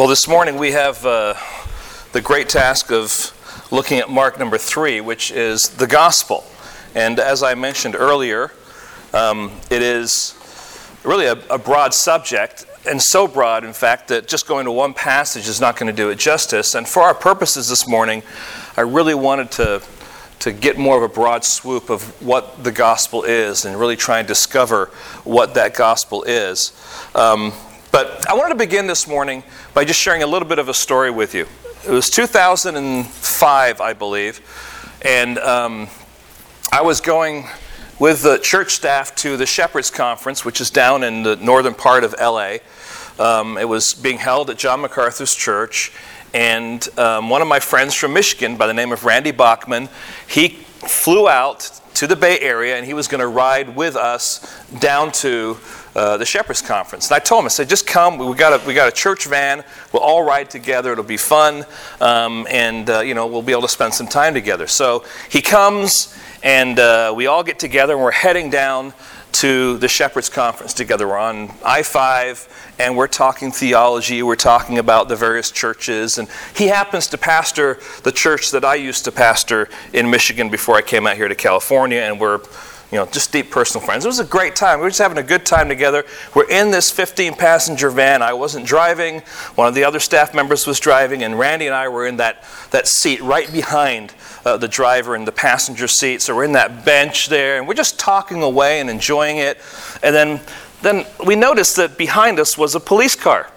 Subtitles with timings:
[0.00, 1.34] Well, this morning we have uh,
[2.12, 6.42] the great task of looking at Mark number three, which is the gospel.
[6.94, 8.50] And as I mentioned earlier,
[9.12, 10.34] um, it is
[11.04, 14.94] really a, a, broad subject, and so broad, in fact, that just going to one
[14.94, 16.74] passage is not going to do it justice.
[16.74, 18.22] And for our purposes this morning,
[18.78, 19.82] I really wanted to,
[20.38, 24.20] to get more of a broad swoop of what the gospel is and really try
[24.20, 24.86] and discover
[25.24, 26.72] what that gospel is.
[27.14, 27.52] Um,
[27.92, 29.42] but I wanted to begin this morning
[29.74, 31.46] by just sharing a little bit of a story with you.
[31.86, 34.40] It was 2005, I believe,
[35.02, 35.88] and um,
[36.70, 37.46] I was going
[37.98, 42.04] with the church staff to the Shepherds Conference, which is down in the northern part
[42.04, 42.58] of LA.
[43.18, 45.92] Um, it was being held at John MacArthur's church,
[46.32, 49.88] and um, one of my friends from Michigan by the name of Randy Bachman,
[50.28, 54.64] he flew out to the Bay Area and he was going to ride with us
[54.78, 55.58] down to
[55.94, 57.08] uh, the Shepherds Conference.
[57.08, 58.18] And I told him, I said, just come.
[58.18, 59.64] We got a, we got a church van.
[59.92, 60.92] We'll all ride together.
[60.92, 61.64] It'll be fun.
[62.00, 64.66] Um, and, uh, you know, we'll be able to spend some time together.
[64.66, 68.94] So he comes and uh, we all get together and we're heading down
[69.32, 71.06] to the Shepherds Conference together.
[71.08, 74.22] We're on I 5 and we're talking theology.
[74.22, 76.18] We're talking about the various churches.
[76.18, 80.76] And he happens to pastor the church that I used to pastor in Michigan before
[80.76, 82.00] I came out here to California.
[82.00, 82.40] And we're
[82.90, 84.04] you know, just deep personal friends.
[84.04, 84.80] It was a great time.
[84.80, 86.04] We were just having a good time together.
[86.34, 88.20] We're in this 15 passenger van.
[88.20, 89.20] I wasn't driving,
[89.54, 92.44] one of the other staff members was driving, and Randy and I were in that,
[92.70, 96.20] that seat right behind uh, the driver in the passenger seat.
[96.20, 99.58] So we're in that bench there, and we're just talking away and enjoying it.
[100.02, 100.40] And then,
[100.82, 103.50] then we noticed that behind us was a police car.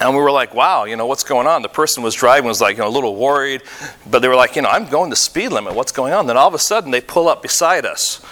[0.00, 1.60] And we were like, wow, you know, what's going on?
[1.60, 3.62] The person was driving was like, you know, a little worried,
[4.10, 5.74] but they were like, you know, I'm going the speed limit.
[5.74, 6.26] What's going on?
[6.26, 8.24] Then all of a sudden they pull up beside us.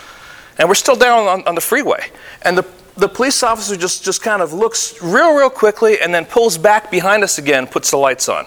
[0.56, 2.10] And we're still down on, on the freeway.
[2.40, 2.66] And the,
[2.96, 6.90] the police officer just, just kind of looks real, real quickly and then pulls back
[6.90, 8.46] behind us again, puts the lights on,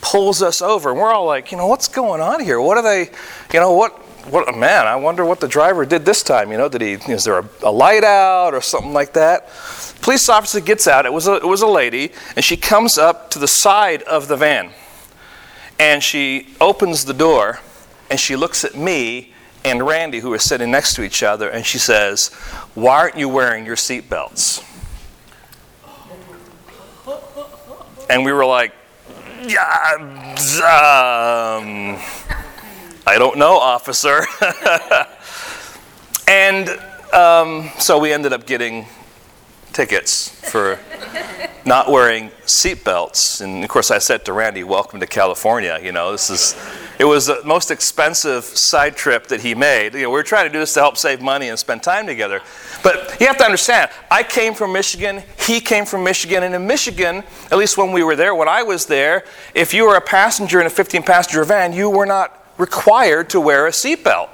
[0.00, 0.90] pulls us over.
[0.90, 2.60] And we're all like, you know, what's going on here?
[2.60, 3.10] What are they,
[3.52, 3.92] you know, what,
[4.28, 6.50] what, man, I wonder what the driver did this time.
[6.50, 9.48] You know, did he, is there a, a light out or something like that?
[10.04, 11.06] Police officer gets out.
[11.06, 14.28] It was, a, it was a lady, and she comes up to the side of
[14.28, 14.72] the van.
[15.80, 17.60] And she opens the door,
[18.10, 19.32] and she looks at me
[19.64, 22.28] and Randy, who are sitting next to each other, and she says,
[22.74, 24.62] Why aren't you wearing your seatbelts?
[28.10, 28.74] And we were like,
[29.46, 31.98] Yeah, um,
[33.06, 34.26] I don't know, officer.
[36.28, 36.68] and
[37.14, 38.86] um, so we ended up getting
[39.74, 40.78] tickets for
[41.66, 43.40] not wearing seatbelts.
[43.40, 46.56] And of course, I said to Randy, "Welcome to California." You know, this is
[46.98, 49.94] it was the most expensive side trip that he made.
[49.94, 52.06] You know, we were trying to do this to help save money and spend time
[52.06, 52.40] together.
[52.82, 56.66] But you have to understand, I came from Michigan, he came from Michigan, and in
[56.66, 59.24] Michigan, at least when we were there, when I was there,
[59.54, 63.40] if you were a passenger in a 15 passenger van, you were not required to
[63.40, 64.28] wear a seatbelt.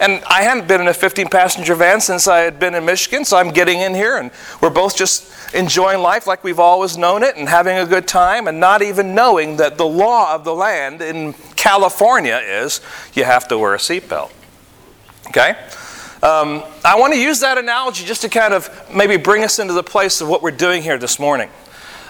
[0.00, 3.24] And I hadn't been in a 15 passenger van since I had been in Michigan,
[3.24, 4.30] so I'm getting in here and
[4.60, 8.48] we're both just enjoying life like we've always known it and having a good time
[8.48, 12.80] and not even knowing that the law of the land in California is
[13.14, 14.32] you have to wear a seatbelt.
[15.28, 15.50] Okay?
[16.22, 19.72] Um, I want to use that analogy just to kind of maybe bring us into
[19.72, 21.50] the place of what we're doing here this morning.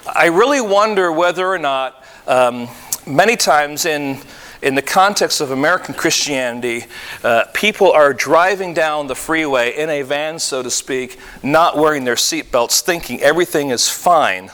[0.06, 2.68] I really wonder whether or not um,
[3.06, 4.18] many times in
[4.62, 6.86] in the context of American Christianity,
[7.24, 12.04] uh, people are driving down the freeway in a van, so to speak, not wearing
[12.04, 14.50] their seatbelts, thinking everything is fine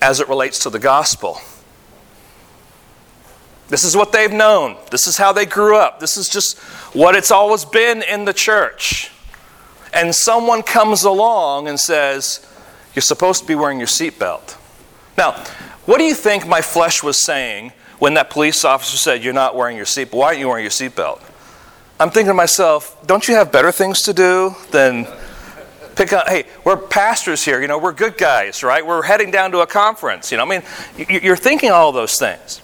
[0.00, 1.40] as it relates to the gospel.
[3.68, 4.76] This is what they've known.
[4.90, 6.00] This is how they grew up.
[6.00, 6.58] This is just
[6.94, 9.10] what it's always been in the church.
[9.92, 12.46] And someone comes along and says,
[12.94, 14.56] You're supposed to be wearing your seatbelt.
[15.18, 15.32] Now,
[15.86, 19.54] what do you think my flesh was saying when that police officer said, You're not
[19.54, 21.22] wearing your seatbelt, why aren't you wearing your seatbelt?
[22.00, 25.06] I'm thinking to myself, Don't you have better things to do than
[25.94, 26.26] pick up?
[26.26, 28.84] Hey, we're pastors here, you know, we're good guys, right?
[28.84, 30.62] We're heading down to a conference, you know, I mean,
[31.22, 32.62] you're thinking all those things.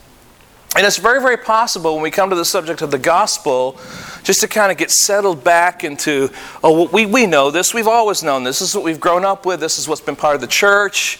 [0.74, 3.80] And it's very, very possible when we come to the subject of the gospel,
[4.24, 6.30] just to kind of get settled back into,
[6.62, 9.46] oh, we, we know this, we've always known this, this is what we've grown up
[9.46, 11.18] with, this is what's been part of the church,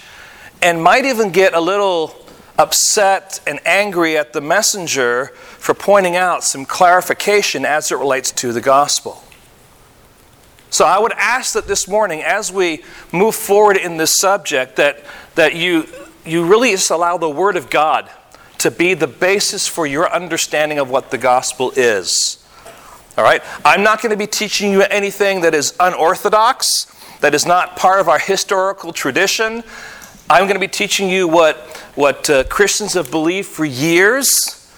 [0.61, 2.26] and might even get a little
[2.59, 5.27] upset and angry at the messenger
[5.59, 9.23] for pointing out some clarification as it relates to the gospel.
[10.71, 15.05] So I would ask that this morning, as we move forward in this subject, that,
[15.35, 15.87] that you,
[16.25, 18.11] you really just allow the Word of God
[18.59, 22.45] to be the basis for your understanding of what the gospel is.
[23.17, 23.43] All right?
[23.65, 26.87] I'm not going to be teaching you anything that is unorthodox,
[27.21, 29.63] that is not part of our historical tradition,
[30.29, 31.57] I'm going to be teaching you what,
[31.95, 34.69] what uh, Christians have believed for years,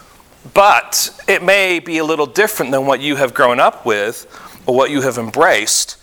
[0.53, 4.27] but it may be a little different than what you have grown up with
[4.67, 5.97] or what you have embraced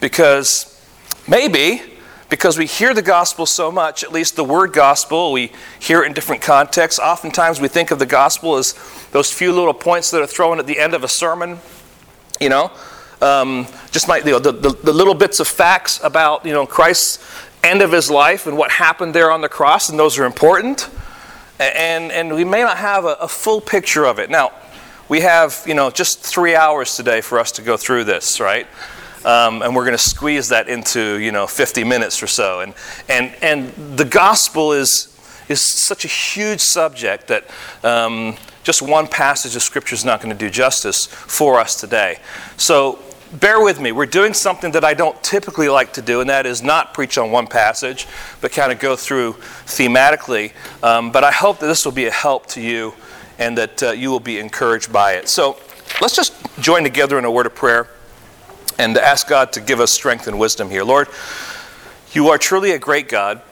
[0.00, 0.82] because
[1.28, 1.82] maybe
[2.30, 6.06] because we hear the gospel so much, at least the word gospel, we hear it
[6.06, 6.98] in different contexts.
[6.98, 8.74] Oftentimes we think of the gospel as
[9.10, 11.58] those few little points that are thrown at the end of a sermon,
[12.40, 12.70] you know.
[13.20, 16.64] Um, just like you know, the, the, the, little bits of facts about you know
[16.64, 17.18] Christ's
[17.62, 20.88] end of his life and what happened there on the cross, and those are important.
[21.58, 24.30] And, and we may not have a, a full picture of it.
[24.30, 24.52] Now,
[25.10, 28.66] we have you know just three hours today for us to go through this, right?
[29.24, 32.60] Um, and we're going to squeeze that into you know 50 minutes or so.
[32.60, 32.74] And
[33.08, 35.08] and and the gospel is
[35.48, 37.44] is such a huge subject that
[37.82, 42.20] um, just one passage of scripture is not going to do justice for us today.
[42.56, 43.00] So
[43.32, 43.92] bear with me.
[43.92, 47.18] We're doing something that I don't typically like to do, and that is not preach
[47.18, 48.06] on one passage,
[48.40, 49.34] but kind of go through
[49.66, 50.52] thematically.
[50.82, 52.94] Um, but I hope that this will be a help to you
[53.38, 55.28] and that uh, you will be encouraged by it.
[55.28, 55.56] So
[56.00, 57.88] let's just join together in a word of prayer
[58.78, 60.84] and ask God to give us strength and wisdom here.
[60.84, 61.08] Lord,
[62.12, 63.42] you are truly a great God.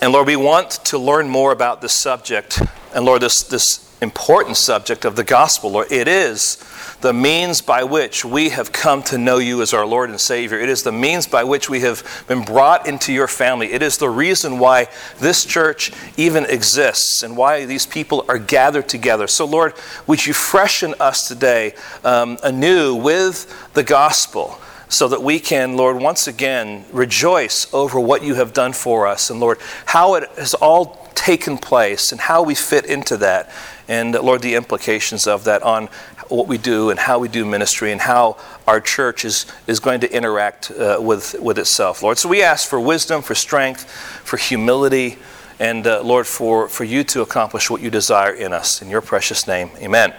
[0.00, 2.60] And Lord, we want to learn more about this subject.
[2.94, 6.56] And Lord, this, this important subject of the gospel, Lord, it is
[7.00, 10.58] the means by which we have come to know you as our Lord and Savior.
[10.58, 13.72] It is the means by which we have been brought into your family.
[13.72, 18.88] It is the reason why this church even exists and why these people are gathered
[18.88, 19.26] together.
[19.26, 19.74] So, Lord,
[20.06, 21.74] would you freshen us today
[22.04, 24.60] um, anew with the gospel?
[24.88, 29.30] So that we can, Lord, once again rejoice over what you have done for us.
[29.30, 33.50] And Lord, how it has all taken place and how we fit into that.
[33.88, 35.88] And Lord, the implications of that on
[36.28, 38.36] what we do and how we do ministry and how
[38.66, 42.18] our church is, is going to interact uh, with, with itself, Lord.
[42.18, 43.90] So we ask for wisdom, for strength,
[44.24, 45.18] for humility,
[45.58, 48.80] and uh, Lord, for, for you to accomplish what you desire in us.
[48.82, 50.14] In your precious name, amen.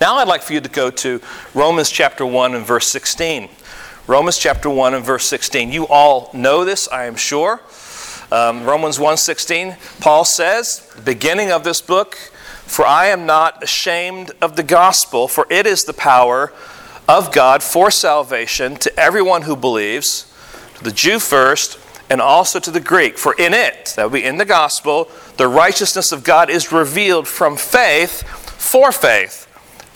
[0.00, 1.20] Now I'd like for you to go to
[1.54, 3.48] Romans chapter 1 and verse 16.
[4.06, 5.70] Romans chapter 1 and verse 16.
[5.70, 7.60] You all know this, I am sure.
[8.30, 12.14] Um, Romans 1:16, Paul says, beginning of this book,
[12.66, 16.52] for I am not ashamed of the gospel, for it is the power
[17.08, 20.30] of God for salvation to everyone who believes,
[20.76, 21.78] to the Jew first,
[22.10, 23.16] and also to the Greek.
[23.16, 25.08] For in it, that would be in the gospel,
[25.38, 28.22] the righteousness of God is revealed from faith
[28.58, 29.47] for faith.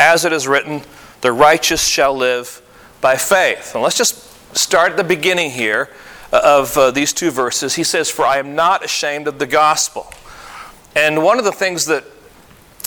[0.03, 0.83] As it is written,
[1.21, 2.61] the righteous shall live
[3.01, 3.77] by faith.
[3.77, 5.91] And let's just start at the beginning here
[6.33, 7.77] of uh, these two verses.
[7.77, 10.13] He says, For I am not ashamed of the gospel.
[10.97, 12.03] And one of the things that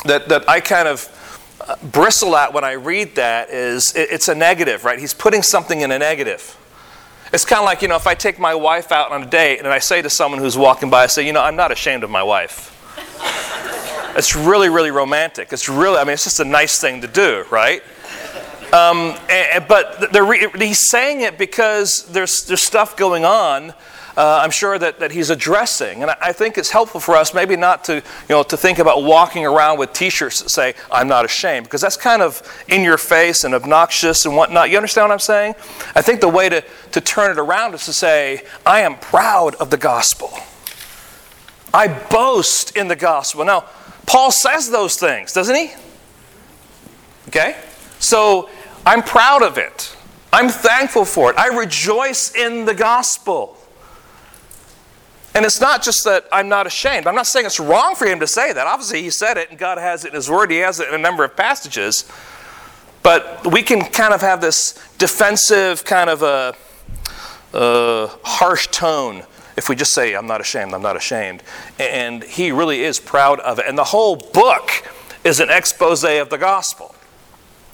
[0.04, 4.28] that, that I kind of uh, bristle at when I read that is it, it's
[4.28, 5.00] a negative, right?
[5.00, 6.58] He's putting something in a negative.
[7.32, 9.60] It's kind of like, you know, if I take my wife out on a date
[9.60, 12.04] and I say to someone who's walking by, I say, you know, I'm not ashamed
[12.04, 12.74] of my wife.
[14.16, 15.52] It's really, really romantic.
[15.52, 17.82] It's really, I mean, it's just a nice thing to do, right?
[18.74, 20.16] Um, and, but
[20.62, 23.74] he's saying it because there's, there's stuff going on
[24.18, 26.02] uh, I'm sure that, that he's addressing.
[26.02, 28.80] And I, I, think it's helpful for us maybe not to, you know, to think
[28.80, 32.82] about walking around with t-shirts that say, I'm not ashamed, because that's kind of in
[32.82, 34.70] your face and obnoxious and whatnot.
[34.70, 35.56] You understand what I'm saying?
[35.96, 36.64] I think the way to,
[36.94, 40.32] to turn it around is to say, I am proud of the gospel.
[41.74, 43.44] I boast in the gospel.
[43.44, 43.66] Now,
[44.06, 45.74] Paul says those things, doesn't he?
[47.30, 47.56] Okay?
[48.00, 48.50] So
[48.86, 49.96] I'm proud of it.
[50.32, 51.38] I'm thankful for it.
[51.38, 53.58] I rejoice in the gospel.
[55.34, 57.08] And it's not just that I'm not ashamed.
[57.08, 58.68] I'm not saying it's wrong for him to say that.
[58.68, 60.52] Obviously, he said it, and God has it in his word.
[60.52, 62.10] He has it in a number of passages.
[63.04, 66.56] But we can kind of have this defensive, kind of a,
[67.54, 69.24] a harsh tone
[69.58, 71.44] if we just say, I'm not ashamed, I'm not ashamed.
[71.80, 73.66] And he really is proud of it.
[73.68, 74.70] And the whole book
[75.24, 76.96] is an expose of the gospel.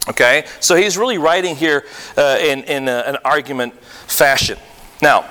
[0.08, 0.46] Okay?
[0.60, 1.86] So he's really writing here
[2.18, 4.58] uh, in, in a, an argument fashion.
[5.02, 5.26] Now,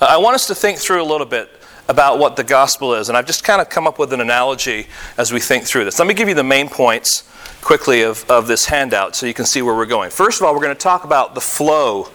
[0.00, 1.50] I want us to think through a little bit
[1.88, 3.08] about what the gospel is.
[3.08, 4.86] And I've just kind of come up with an analogy
[5.18, 5.98] as we think through this.
[5.98, 7.28] Let me give you the main points
[7.60, 10.10] quickly of, of this handout so you can see where we're going.
[10.10, 12.10] First of all, we're going to talk about the flow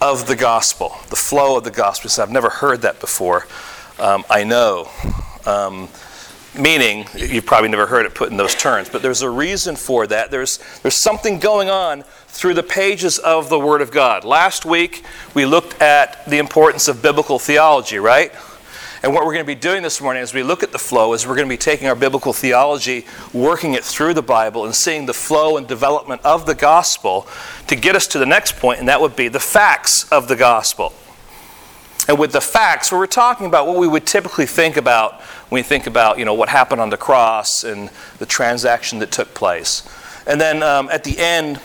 [0.00, 0.96] of the gospel.
[1.10, 2.22] The flow of the gospel.
[2.22, 3.46] I've never heard that before.
[3.98, 4.88] Um, I know.
[5.46, 5.88] Um,
[6.58, 10.06] meaning, you've probably never heard it put in those terms, but there's a reason for
[10.06, 10.30] that.
[10.30, 14.24] There's, there's something going on through the pages of the Word of God.
[14.24, 18.32] Last week, we looked at the importance of biblical theology, right?
[19.06, 21.12] And what we're going to be doing this morning as we look at the flow
[21.12, 24.74] is we're going to be taking our biblical theology, working it through the Bible, and
[24.74, 27.28] seeing the flow and development of the gospel
[27.68, 30.34] to get us to the next point, and that would be the facts of the
[30.34, 30.92] gospel.
[32.08, 35.20] and with the facts, we're talking about what we would typically think about
[35.50, 39.12] when we think about you know, what happened on the cross and the transaction that
[39.12, 39.88] took place.
[40.26, 41.60] And then um, at the end,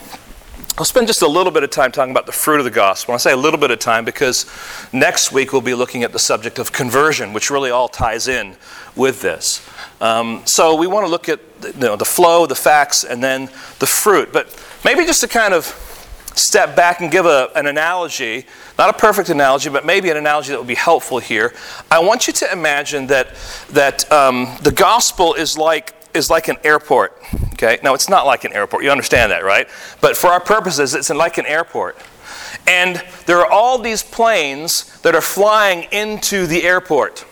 [0.77, 3.13] I'll spend just a little bit of time talking about the fruit of the gospel.
[3.13, 4.45] I say a little bit of time because
[4.93, 8.55] next week we'll be looking at the subject of conversion, which really all ties in
[8.95, 9.67] with this.
[9.99, 13.49] Um, so we want to look at you know, the flow, the facts, and then
[13.79, 14.31] the fruit.
[14.31, 15.65] But maybe just to kind of
[16.35, 18.45] step back and give a, an analogy,
[18.77, 21.53] not a perfect analogy, but maybe an analogy that would be helpful here.
[21.91, 23.35] I want you to imagine that,
[23.71, 27.17] that um, the gospel is like, is like an airport.
[27.53, 27.79] Okay?
[27.83, 28.83] Now, it's not like an airport.
[28.83, 29.67] You understand that, right?
[30.01, 31.97] But for our purposes, it's like an airport.
[32.67, 37.25] And there are all these planes that are flying into the airport.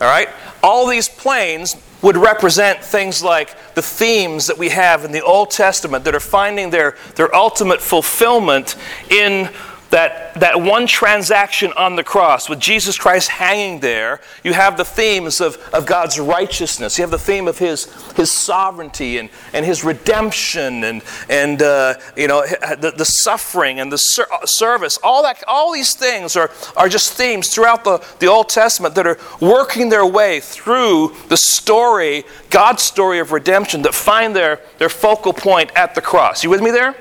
[0.00, 0.28] All right?
[0.62, 5.50] All these planes would represent things like the themes that we have in the Old
[5.50, 8.76] Testament that are finding their, their ultimate fulfillment
[9.10, 9.48] in
[9.90, 14.84] that, that one transaction on the cross with Jesus Christ hanging there, you have the
[14.84, 16.98] themes of, of God's righteousness.
[16.98, 21.94] You have the theme of His, his sovereignty and, and His redemption and, and uh,
[22.16, 24.98] you know, the, the suffering and the ser- service.
[25.02, 29.06] All, that, all these things are, are just themes throughout the, the Old Testament that
[29.06, 34.88] are working their way through the story, God's story of redemption, that find their, their
[34.88, 36.42] focal point at the cross.
[36.42, 36.96] You with me there?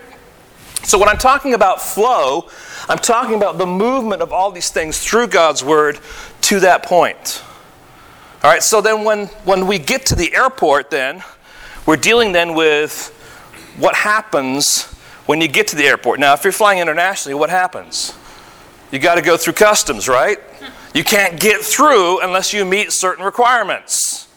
[0.85, 2.47] So, when I'm talking about flow,
[2.87, 5.99] I'm talking about the movement of all these things through God's Word
[6.41, 7.43] to that point.
[8.43, 11.23] All right, so then when, when we get to the airport, then,
[11.87, 13.07] we're dealing then with
[13.77, 14.83] what happens
[15.25, 16.19] when you get to the airport.
[16.19, 18.13] Now, if you're flying internationally, what happens?
[18.91, 20.37] You got to go through customs, right?
[20.93, 24.27] You can't get through unless you meet certain requirements.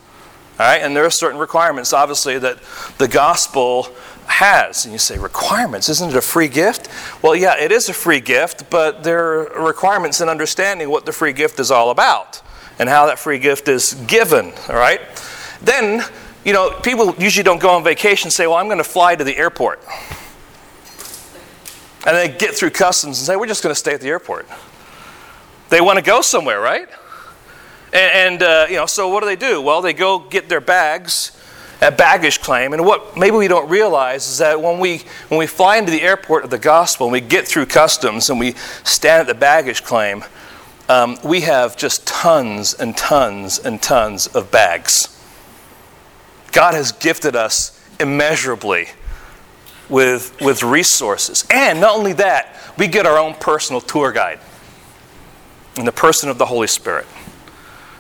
[0.58, 2.58] All right, and there are certain requirements, obviously, that
[2.96, 3.88] the gospel
[4.28, 4.84] has.
[4.84, 5.88] And you say, requirements?
[5.88, 6.88] Isn't it a free gift?
[7.22, 11.12] Well, yeah, it is a free gift, but there are requirements in understanding what the
[11.12, 12.40] free gift is all about
[12.78, 15.00] and how that free gift is given, all right?
[15.60, 16.04] Then,
[16.44, 19.16] you know, people usually don't go on vacation and say, well, I'm going to fly
[19.16, 19.82] to the airport.
[22.06, 24.46] And they get through customs and say, we're just going to stay at the airport.
[25.68, 26.88] They want to go somewhere, right?
[27.92, 29.60] And, and uh, you know, so what do they do?
[29.60, 31.37] Well, they go get their bags
[31.80, 32.72] at baggage claim.
[32.72, 36.02] And what maybe we don't realize is that when we, when we fly into the
[36.02, 38.54] airport of the gospel and we get through customs and we
[38.84, 40.24] stand at the baggage claim,
[40.88, 45.14] um, we have just tons and tons and tons of bags.
[46.52, 48.88] God has gifted us immeasurably
[49.88, 51.46] with, with resources.
[51.50, 54.40] And not only that, we get our own personal tour guide
[55.76, 57.06] in the person of the Holy Spirit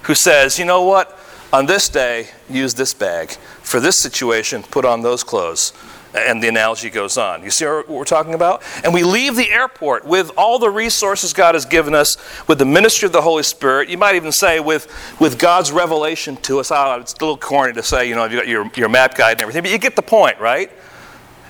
[0.02, 1.18] who says, you know what?
[1.52, 3.36] On this day, use this bag.
[3.68, 5.74] For this situation, put on those clothes.
[6.14, 7.42] And the analogy goes on.
[7.42, 8.62] You see what we're talking about?
[8.82, 12.16] And we leave the airport with all the resources God has given us,
[12.48, 13.90] with the ministry of the Holy Spirit.
[13.90, 16.72] You might even say with, with God's revelation to us.
[16.72, 19.32] Oh, it's a little corny to say, you know, you got your, your map guide
[19.32, 20.72] and everything, but you get the point, right?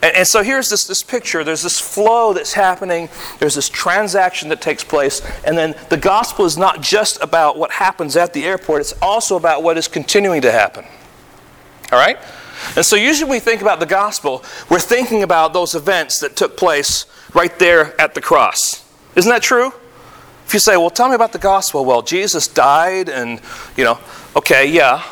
[0.03, 1.45] And, and, so here's this, this picture.
[1.45, 3.09] There's this flow that's happening,
[3.39, 7.71] there's this transaction that takes place, and then the gospel is not just about what
[7.71, 10.85] happens at the airport, it's also about what is continuing to happen.
[11.93, 12.19] All right?
[12.77, 16.37] And so usually when we think about the gospel, we're thinking about those events that
[16.37, 18.85] took place right there at the cross.
[19.15, 19.73] Isn't that true?
[20.47, 23.41] If you say, well, tell me about the gospel, well, Jesus died, and,
[23.77, 23.99] you know,
[24.35, 25.05] okay, yeah,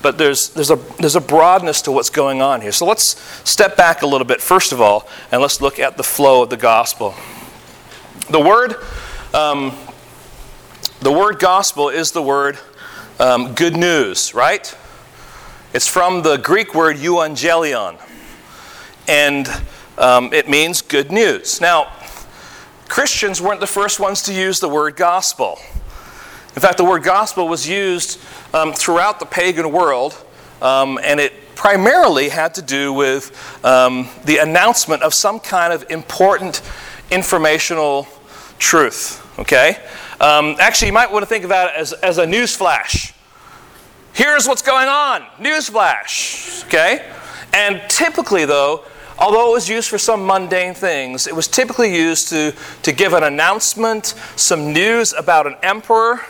[0.00, 2.70] but there's, there's, a, there's a broadness to what's going on here.
[2.70, 3.18] So let's
[3.48, 6.50] step back a little bit, first of all, and let's look at the flow of
[6.50, 7.14] the gospel.
[8.30, 8.76] The word,
[9.34, 9.76] um,
[11.00, 12.58] the word gospel is the word
[13.18, 14.72] um, good news, right?
[15.76, 18.00] It's from the Greek word euangelion,
[19.06, 19.46] and
[19.98, 21.60] um, it means good news.
[21.60, 21.92] Now,
[22.88, 25.58] Christians weren't the first ones to use the word gospel.
[26.54, 28.18] In fact, the word gospel was used
[28.54, 30.16] um, throughout the pagan world,
[30.62, 35.84] um, and it primarily had to do with um, the announcement of some kind of
[35.90, 36.62] important
[37.10, 38.08] informational
[38.58, 39.22] truth.
[39.38, 39.76] Okay?
[40.22, 43.12] Um, actually, you might want to think about it as, as a news flash.
[44.16, 45.26] Here's what's going on.
[45.38, 46.64] Newsflash.
[46.64, 47.06] Okay?
[47.52, 48.82] And typically, though,
[49.18, 53.12] although it was used for some mundane things, it was typically used to, to give
[53.12, 56.22] an announcement, some news about an emperor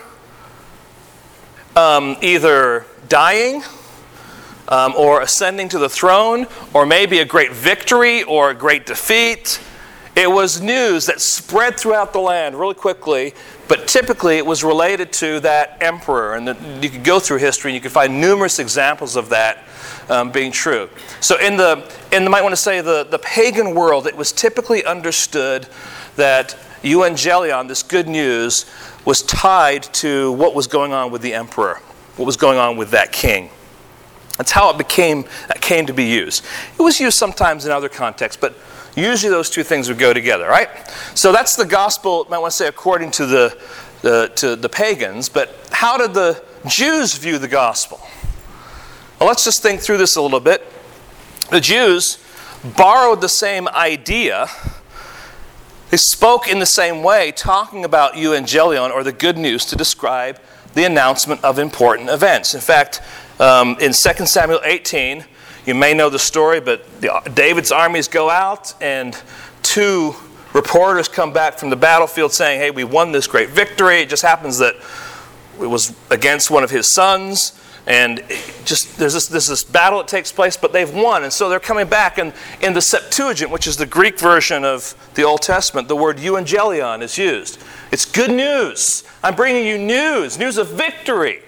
[1.77, 3.63] um, either dying
[4.67, 9.61] um, or ascending to the throne, or maybe a great victory or a great defeat.
[10.17, 13.35] It was news that spread throughout the land really quickly,
[13.69, 16.35] but typically it was related to that emperor.
[16.35, 19.65] And the, you could go through history and you could find numerous examples of that
[20.09, 20.89] um, being true.
[21.21, 24.33] So, in the, in the, might want to say, the, the pagan world, it was
[24.33, 25.67] typically understood
[26.17, 28.67] that euangelion, this good news,
[29.05, 31.81] was tied to what was going on with the emperor,
[32.17, 33.51] what was going on with that king.
[34.37, 35.25] That's how it became
[35.61, 36.45] came to be used.
[36.79, 38.55] It was used sometimes in other contexts, but
[38.97, 40.69] usually those two things would go together, right?
[41.15, 42.27] So that's the gospel.
[42.31, 47.17] I want to say according to the, to the pagans, but how did the Jews
[47.17, 48.01] view the gospel?
[49.21, 50.67] Well, let's just think through this a little bit.
[51.51, 52.19] The Jews
[52.77, 54.49] borrowed the same idea.
[55.91, 60.41] They spoke in the same way, talking about evangelion or the good news to describe
[60.75, 62.55] the announcement of important events.
[62.55, 63.01] In fact,
[63.39, 65.25] um, in 2 Samuel 18,
[65.67, 69.21] you may know the story, but the, David's armies go out, and
[69.63, 70.15] two
[70.53, 74.01] reporters come back from the battlefield saying, Hey, we won this great victory.
[74.01, 74.77] It just happens that
[75.61, 77.61] it was against one of his sons.
[77.87, 78.25] And
[78.65, 81.23] just there's this, there's this battle that takes place, but they've won.
[81.23, 82.19] And so they're coming back.
[82.19, 86.17] And in the Septuagint, which is the Greek version of the Old Testament, the word
[86.17, 87.63] euangelion is used.
[87.93, 89.05] It's good news.
[89.23, 91.43] I'm bringing you news, news of victory.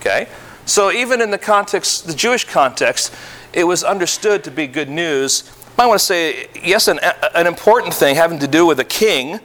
[0.00, 0.28] Okay?
[0.68, 3.14] So even in the context, the Jewish context,
[3.54, 5.50] it was understood to be good news.
[5.78, 7.00] I want to say, yes, an,
[7.34, 9.40] an important thing having to do with a king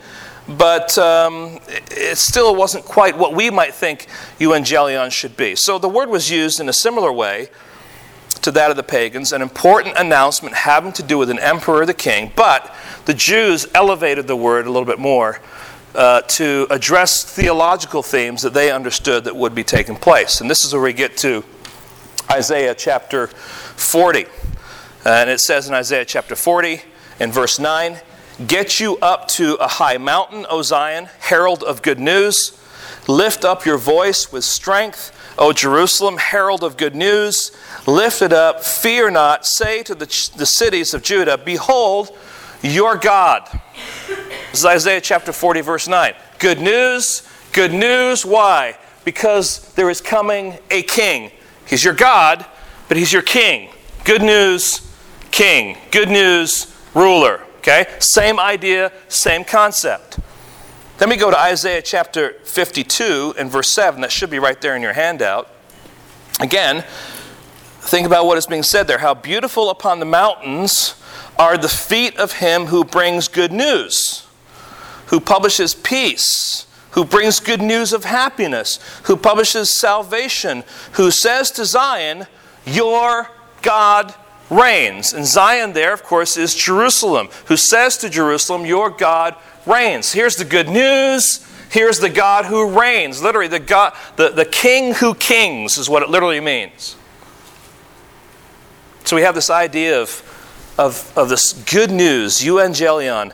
[0.46, 1.58] but um,
[1.89, 4.08] it still wasn't quite what we might think
[4.39, 5.56] evangelion should be.
[5.56, 7.50] So the word was used in a similar way
[8.42, 11.94] to that of the pagans, an important announcement having to do with an emperor, the
[11.94, 12.75] king, but
[13.06, 15.39] the Jews elevated the word a little bit more
[15.95, 20.41] uh, to address theological themes that they understood that would be taking place.
[20.41, 21.43] And this is where we get to
[22.31, 24.25] Isaiah chapter 40.
[25.05, 26.81] And it says in Isaiah chapter 40
[27.19, 27.97] in verse 9,
[28.47, 32.59] Get you up to a high mountain, O Zion, herald of good news.
[33.07, 37.51] Lift up your voice with strength, O Jerusalem, herald of good news.
[37.85, 39.45] Lift it up, fear not.
[39.45, 40.06] Say to the,
[40.38, 42.17] the cities of Judah, Behold,
[42.63, 43.47] your God.
[44.54, 46.13] This is Isaiah chapter 40, verse 9.
[46.38, 48.24] Good news, good news.
[48.24, 48.78] Why?
[49.04, 51.32] Because there is coming a king.
[51.66, 52.46] He's your God,
[52.88, 53.72] but he's your king.
[54.04, 54.88] Good news,
[55.32, 55.80] king.
[55.89, 57.42] Good news, ruler.
[57.58, 57.88] Okay?
[57.98, 60.20] Same idea, same concept.
[61.00, 64.02] Then we go to Isaiah chapter 52 and verse 7.
[64.02, 65.50] That should be right there in your handout.
[66.39, 66.86] Again,
[67.80, 69.00] think about what is being said there.
[69.00, 70.94] How beautiful upon the mountains
[71.39, 74.28] are the feet of him who brings good news,
[75.13, 81.63] who publishes peace, who brings good news of happiness, who publishes salvation, who says to
[81.65, 82.26] Zion,
[82.65, 83.30] Your
[83.62, 84.15] God
[84.49, 85.13] reigns.
[85.13, 89.36] And Zion, there, of course, is Jerusalem, who says to Jerusalem, Your God
[89.67, 90.12] reigns.
[90.12, 91.47] Here's the good news.
[91.69, 93.21] Here's the God who reigns.
[93.21, 96.95] Literally, the, God, the, the King who kings is what it literally means.
[99.04, 103.32] So we have this idea of, of, of this good news, evangelion,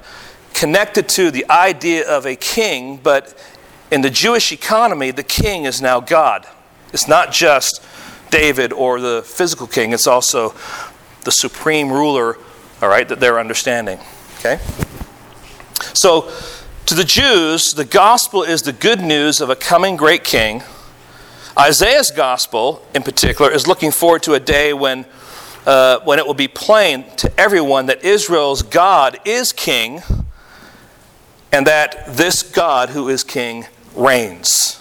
[0.54, 3.38] connected to the idea of a king, but
[3.92, 6.48] in the Jewish economy, the king is now God.
[6.94, 7.84] It's not just
[8.30, 10.54] David or the physical king, it's also
[11.24, 12.38] the supreme ruler,
[12.82, 14.00] all right, that they're understanding.
[14.40, 14.60] Okay?
[15.94, 16.32] So,
[16.86, 20.64] to the Jews, the gospel is the good news of a coming great king.
[21.58, 25.06] Isaiah's gospel, in particular, is looking forward to a day when,
[25.66, 30.02] uh, when it will be plain to everyone that Israel's God is king
[31.52, 34.80] and that this God who is king reigns.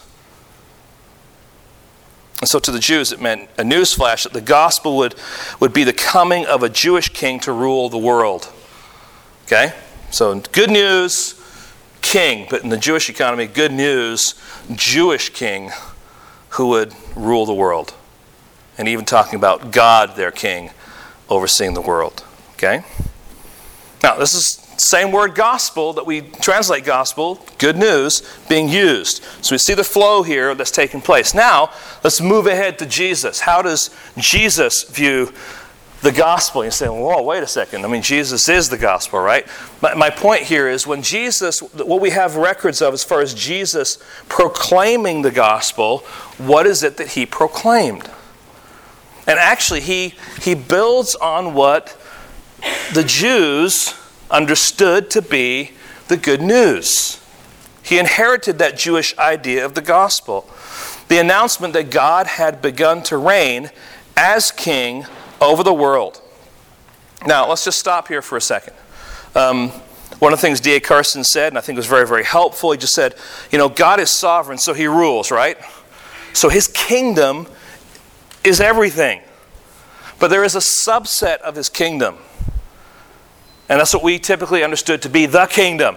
[2.41, 5.17] And so to the Jews, it meant a newsflash that the gospel would,
[5.59, 8.53] would be the coming of a Jewish king to rule the world.
[9.47, 9.73] Okay?
[10.11, 11.35] So, good news,
[12.01, 12.47] king.
[12.49, 14.35] But in the Jewish economy, good news,
[14.75, 15.71] Jewish king
[16.51, 17.95] who would rule the world.
[18.77, 20.71] And even talking about God, their king,
[21.29, 22.25] overseeing the world.
[22.53, 22.85] Okay?
[24.03, 29.25] Now, this is same word gospel that we translate gospel, good news, being used.
[29.43, 31.35] So we see the flow here that's taking place.
[31.35, 31.73] Now,
[32.05, 33.41] let's move ahead to Jesus.
[33.41, 35.33] How does Jesus view
[36.03, 36.65] the gospel?
[36.65, 37.85] You say, whoa, wait a second.
[37.85, 39.47] I mean, Jesus is the gospel, right?
[39.83, 43.35] My, my point here is when Jesus, what we have records of as far as
[43.35, 45.99] Jesus proclaiming the gospel,
[46.39, 48.09] what is it that he proclaimed?
[49.27, 52.01] And actually, he, he builds on what
[52.95, 53.95] the Jews
[54.31, 55.73] understood to be
[56.09, 57.21] the good news.
[57.83, 60.49] He inherited that Jewish idea of the gospel,
[61.09, 63.71] the announcement that God had begun to reign
[64.17, 65.07] as king
[65.41, 66.21] over the world.
[67.27, 68.75] Now, let's just stop here for a second.
[69.35, 69.71] Um,
[70.19, 70.81] one of the things D.A.
[70.81, 73.15] Carson said, and I think was very, very helpful, he just said,
[73.51, 75.57] you know, God is sovereign, so he rules, right?
[76.33, 77.47] So his kingdom
[78.45, 79.23] is everything.
[80.19, 82.19] But there is a subset of his kingdom
[83.69, 85.97] and that's what we typically understood to be the kingdom.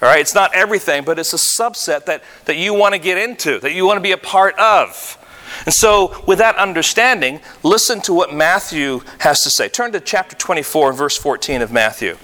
[0.00, 3.18] All right, it's not everything, but it's a subset that, that you want to get
[3.18, 5.18] into, that you want to be a part of.
[5.64, 9.68] And so, with that understanding, listen to what Matthew has to say.
[9.68, 12.16] Turn to chapter 24 verse 14 of Matthew.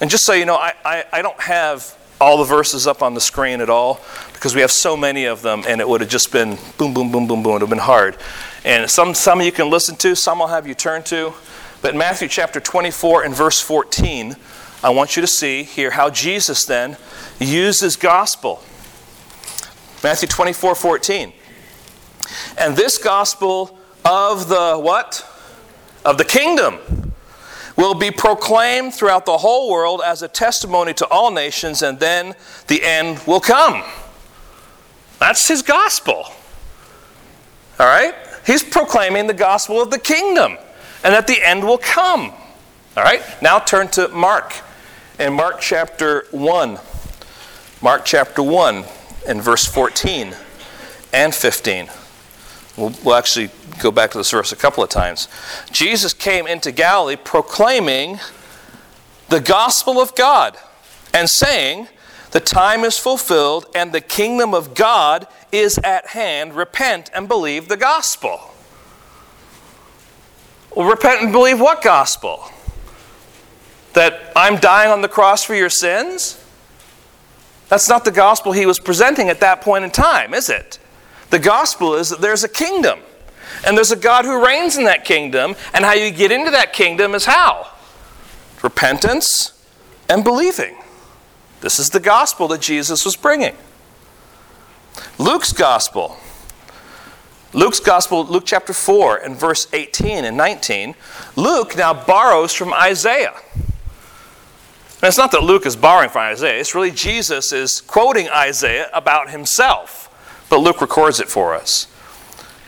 [0.00, 3.14] And just so you know, I, I, I don't have all the verses up on
[3.14, 4.00] the screen at all
[4.32, 7.12] because we have so many of them and it would have just been boom, boom,
[7.12, 7.50] boom, boom, boom.
[7.50, 8.16] It would have been hard.
[8.64, 11.32] And some, some you can listen to, some I'll have you turn to.
[11.82, 14.36] But in Matthew chapter 24 and verse 14,
[14.82, 16.96] I want you to see here how Jesus then
[17.38, 18.62] uses gospel.
[20.02, 21.32] Matthew 24, 14.
[22.58, 25.24] And this gospel of the what?
[26.04, 27.12] Of the kingdom
[27.76, 32.34] will be proclaimed throughout the whole world as a testimony to all nations, and then
[32.68, 33.82] the end will come.
[35.18, 36.24] That's his gospel.
[37.78, 38.14] All right?
[38.46, 40.56] He's proclaiming the gospel of the kingdom,
[41.06, 42.32] and that the end will come.
[42.96, 43.22] All right?
[43.40, 44.54] Now turn to Mark.
[45.20, 46.78] In Mark chapter 1,
[47.80, 48.84] Mark chapter 1
[49.28, 50.34] and verse 14
[51.12, 51.88] and 15.
[52.76, 55.28] We'll, we'll actually go back to this verse a couple of times.
[55.70, 58.18] Jesus came into Galilee proclaiming
[59.28, 60.58] the gospel of God
[61.14, 61.86] and saying,
[62.32, 66.56] The time is fulfilled and the kingdom of God is at hand.
[66.56, 68.50] Repent and believe the gospel.
[70.76, 72.44] Well, repent and believe what gospel?
[73.94, 76.38] That I'm dying on the cross for your sins?
[77.70, 80.78] That's not the gospel he was presenting at that point in time, is it?
[81.30, 83.00] The gospel is that there's a kingdom,
[83.66, 86.74] and there's a God who reigns in that kingdom, and how you get into that
[86.74, 87.68] kingdom is how?
[88.62, 89.58] Repentance
[90.10, 90.76] and believing.
[91.62, 93.56] This is the gospel that Jesus was bringing.
[95.18, 96.18] Luke's gospel.
[97.52, 100.94] Luke's gospel, Luke chapter 4 and verse 18 and 19.
[101.36, 103.34] Luke now borrows from Isaiah.
[103.54, 108.90] And it's not that Luke is borrowing from Isaiah, it's really Jesus is quoting Isaiah
[108.92, 110.02] about himself.
[110.48, 111.88] But Luke records it for us.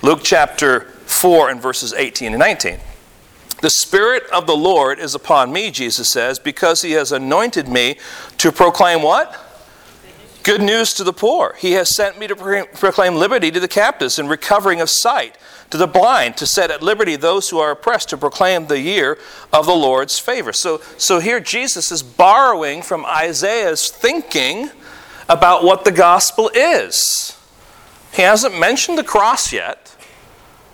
[0.02, 2.78] Luke chapter 4 and verses 18 and 19.
[3.60, 7.98] The Spirit of the Lord is upon me, Jesus says, because he has anointed me
[8.38, 9.47] to proclaim what?
[10.48, 11.56] Good news to the poor.
[11.58, 15.36] He has sent me to proclaim liberty to the captives and recovering of sight
[15.68, 19.18] to the blind, to set at liberty those who are oppressed, to proclaim the year
[19.52, 20.54] of the Lord's favor.
[20.54, 24.70] So, so here Jesus is borrowing from Isaiah's thinking
[25.28, 27.38] about what the gospel is.
[28.14, 29.94] He hasn't mentioned the cross yet.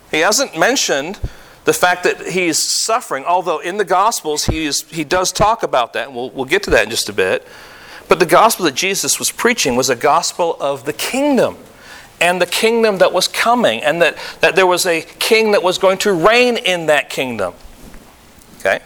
[0.09, 1.19] He hasn't mentioned
[1.65, 5.91] the fact that he's suffering, although in the Gospels he, is, he does talk about
[5.91, 7.45] that, and we'll, we'll get to that in just a bit.
[8.07, 11.57] But the gospel that Jesus was preaching was a gospel of the kingdom
[12.21, 15.77] and the kingdom that was coming, and that, that there was a king that was
[15.77, 17.53] going to reign in that kingdom.
[18.59, 18.79] Okay?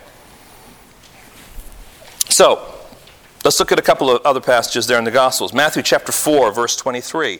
[2.29, 2.73] So,
[3.45, 5.53] let's look at a couple of other passages there in the Gospels.
[5.53, 7.39] Matthew chapter 4, verse 23.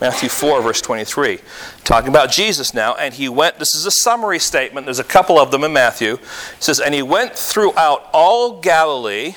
[0.00, 1.40] Matthew 4, verse 23.
[1.82, 5.38] Talking about Jesus now, and he went, this is a summary statement, there's a couple
[5.38, 6.14] of them in Matthew.
[6.14, 6.20] It
[6.62, 9.34] says, And he went throughout all Galilee,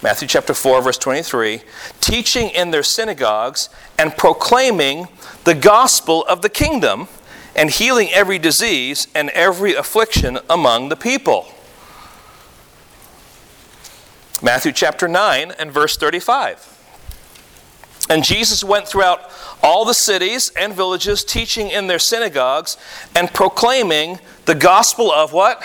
[0.00, 1.62] Matthew chapter 4, verse 23,
[2.00, 5.08] teaching in their synagogues and proclaiming
[5.42, 7.08] the gospel of the kingdom
[7.56, 11.48] and healing every disease and every affliction among the people.
[14.40, 16.76] Matthew chapter 9 and verse 35.
[18.08, 19.32] And Jesus went throughout
[19.64, 22.76] all the cities and villages, teaching in their synagogues
[23.16, 25.64] and proclaiming the gospel of what?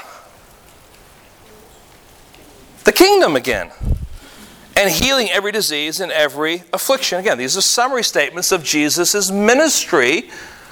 [2.86, 3.72] The kingdom again.
[4.76, 7.20] And healing every disease and every affliction.
[7.20, 10.30] Again, these are summary statements of Jesus' ministry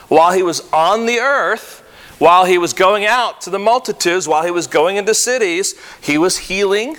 [0.07, 1.79] while he was on the earth,
[2.17, 5.75] while he was going out to the multitudes, while he was going into cities.
[6.01, 6.97] He was healing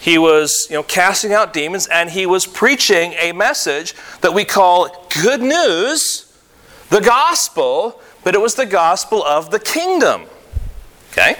[0.00, 4.44] he was you know, casting out demons and he was preaching a message that we
[4.44, 6.32] call good news,
[6.90, 10.26] the gospel, but it was the gospel of the kingdom.
[11.12, 11.36] Okay?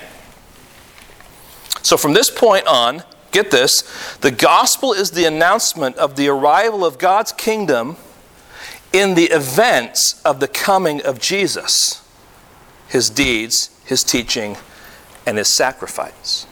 [1.82, 6.84] So from this point on, get this the gospel is the announcement of the arrival
[6.84, 7.96] of God's kingdom
[8.92, 12.02] in the events of the coming of Jesus,
[12.88, 14.56] his deeds, his teaching,
[15.26, 16.46] and his sacrifice.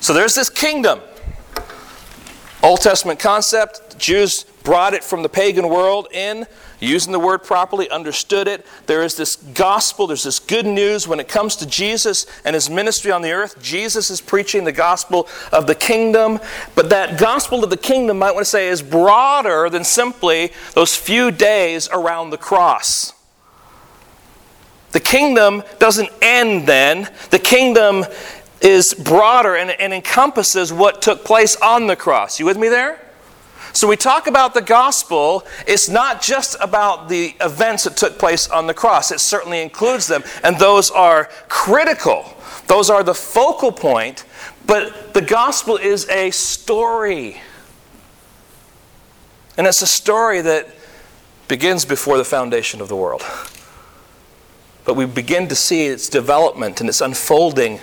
[0.00, 1.00] So there's this kingdom.
[2.62, 3.98] Old Testament concept.
[3.98, 6.46] Jews brought it from the pagan world in,
[6.80, 8.66] using the word properly, understood it.
[8.86, 12.68] There is this gospel, there's this good news when it comes to Jesus and his
[12.68, 13.60] ministry on the earth.
[13.62, 16.40] Jesus is preaching the gospel of the kingdom,
[16.74, 20.96] but that gospel of the kingdom, might want to say, is broader than simply those
[20.96, 23.12] few days around the cross.
[24.92, 27.08] The kingdom doesn't end then.
[27.30, 28.06] The kingdom
[28.62, 32.40] is broader and, and encompasses what took place on the cross.
[32.40, 33.05] You with me there?
[33.76, 38.48] So we talk about the gospel, it's not just about the events that took place
[38.48, 39.12] on the cross.
[39.12, 42.24] It certainly includes them, and those are critical.
[42.68, 44.24] Those are the focal point,
[44.66, 47.42] but the gospel is a story.
[49.58, 50.68] And it's a story that
[51.46, 53.24] begins before the foundation of the world.
[54.86, 57.80] But we begin to see its development and its unfolding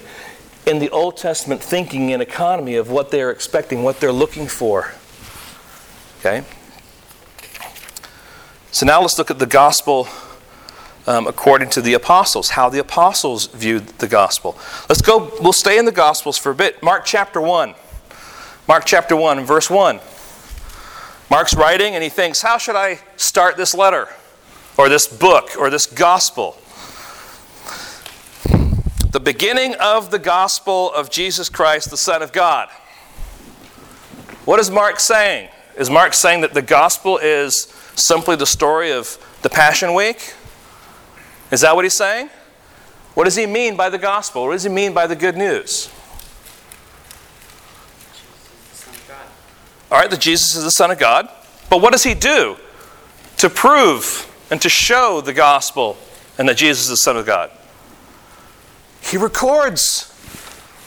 [0.66, 4.96] in the Old Testament thinking and economy of what they're expecting, what they're looking for.
[6.26, 6.46] Okay?
[8.72, 10.08] So now let's look at the gospel
[11.06, 14.58] um, according to the apostles, how the apostles viewed the gospel.
[14.88, 16.82] Let's go, we'll stay in the gospels for a bit.
[16.82, 17.76] Mark chapter 1.
[18.70, 20.00] Mark chapter 1, verse 1.
[21.30, 24.08] Mark's writing and he thinks, How should I start this letter,
[24.78, 26.56] or this book, or this gospel?
[29.12, 32.70] The beginning of the gospel of Jesus Christ, the Son of God.
[34.46, 35.50] What is Mark saying?
[35.78, 37.64] Is Mark saying that the gospel is
[37.96, 40.34] simply the story of the Passion Week?
[41.52, 42.30] Is that what he's saying?
[43.16, 44.46] What does he mean by the gospel?
[44.46, 45.90] What does he mean by the good news?
[49.92, 51.30] All right, that Jesus is the Son of God.
[51.70, 52.58] But what does he do
[53.38, 55.98] to prove and to show the gospel
[56.38, 57.52] and that Jesus is the Son of God?
[59.02, 60.10] He records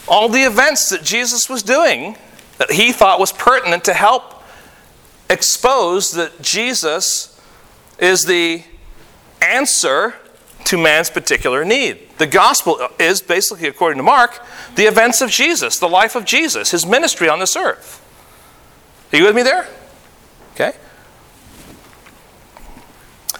[0.09, 2.16] all the events that Jesus was doing
[2.59, 4.36] that he thought was pertinent to help
[5.29, 7.41] expose that Jesus
[7.99, 8.62] is the
[9.43, 10.15] answer
[10.65, 11.99] to man's particular need.
[12.19, 16.73] The gospel is basically, according to Mark, the events of Jesus, the life of Jesus,
[16.73, 18.03] his ministry on this earth.
[19.12, 19.69] Are you with me there?
[20.55, 20.73] Okay.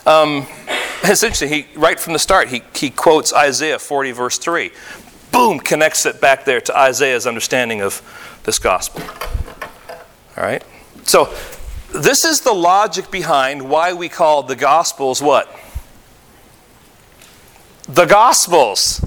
[0.07, 0.46] Um,
[1.03, 1.49] it's interesting.
[1.49, 4.70] He right from the start he, he quotes Isaiah 40 verse 3.
[5.33, 8.01] Boom, connects it back there to Isaiah's understanding of
[8.44, 9.03] this gospel.
[10.37, 10.62] All right.
[11.03, 11.35] So
[11.98, 15.48] this is the logic behind why we call the Gospels what?
[17.88, 19.04] The Gospels.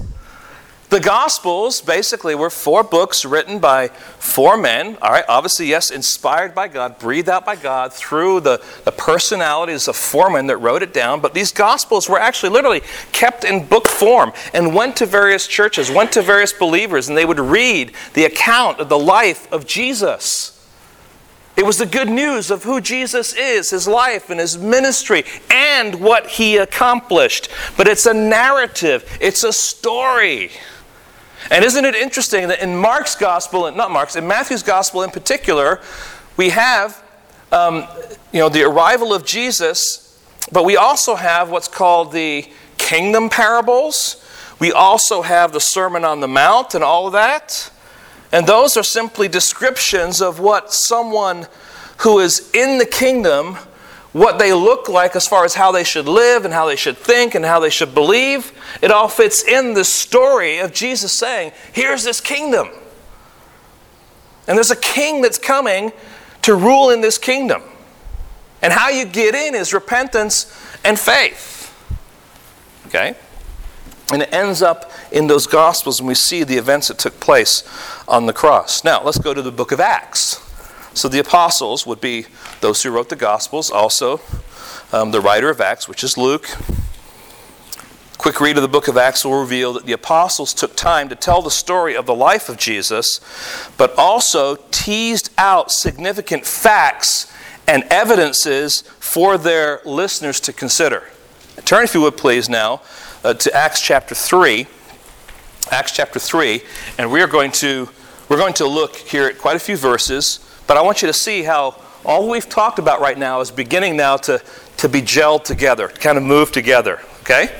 [0.90, 4.98] The Gospels basically were four books written by four men.
[5.00, 9.86] All right, obviously, yes, inspired by God, breathed out by God through the, the personalities
[9.86, 11.20] of four men that wrote it down.
[11.20, 15.92] But these Gospels were actually literally kept in book form and went to various churches,
[15.92, 20.59] went to various believers, and they would read the account of the life of Jesus.
[21.56, 26.00] It was the good news of who Jesus is, his life and his ministry, and
[26.00, 27.48] what he accomplished.
[27.76, 30.50] But it's a narrative, it's a story.
[31.50, 35.10] And isn't it interesting that in Mark's gospel, and not Mark's, in Matthew's gospel in
[35.10, 35.80] particular,
[36.36, 37.02] we have
[37.52, 37.86] um,
[38.32, 40.18] you know, the arrival of Jesus,
[40.52, 44.24] but we also have what's called the kingdom parables.
[44.58, 47.70] We also have the Sermon on the Mount and all of that.
[48.32, 51.46] And those are simply descriptions of what someone
[51.98, 53.56] who is in the kingdom,
[54.12, 56.96] what they look like as far as how they should live and how they should
[56.96, 58.52] think and how they should believe.
[58.80, 62.68] It all fits in the story of Jesus saying, Here's this kingdom.
[64.46, 65.92] And there's a king that's coming
[66.42, 67.62] to rule in this kingdom.
[68.62, 70.52] And how you get in is repentance
[70.84, 71.74] and faith.
[72.86, 73.14] Okay?
[74.12, 77.62] And it ends up in those Gospels, and we see the events that took place
[78.08, 78.82] on the cross.
[78.82, 80.40] Now, let's go to the book of Acts.
[80.94, 82.26] So, the apostles would be
[82.60, 84.20] those who wrote the Gospels, also
[84.92, 86.48] um, the writer of Acts, which is Luke.
[88.18, 91.14] Quick read of the book of Acts will reveal that the apostles took time to
[91.14, 93.18] tell the story of the life of Jesus,
[93.78, 97.32] but also teased out significant facts
[97.66, 101.04] and evidences for their listeners to consider.
[101.64, 102.82] Turn, if you would please, now
[103.24, 104.66] uh, to Acts chapter 3.
[105.70, 106.62] Acts chapter 3,
[106.98, 107.88] and we are going to
[108.28, 111.12] we're going to look here at quite a few verses, but I want you to
[111.12, 114.40] see how all we've talked about right now is beginning now to,
[114.76, 117.00] to be gelled together, kind of move together.
[117.22, 117.50] Okay?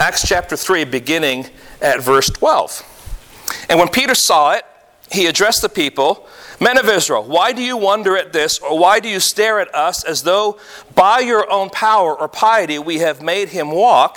[0.00, 1.46] Acts chapter 3, beginning
[1.82, 3.66] at verse 12.
[3.68, 4.64] And when Peter saw it,
[5.10, 6.26] he addressed the people
[6.62, 9.74] Men of Israel, why do you wonder at this, or why do you stare at
[9.74, 10.60] us as though
[10.94, 14.16] by your own power or piety we have made him walk?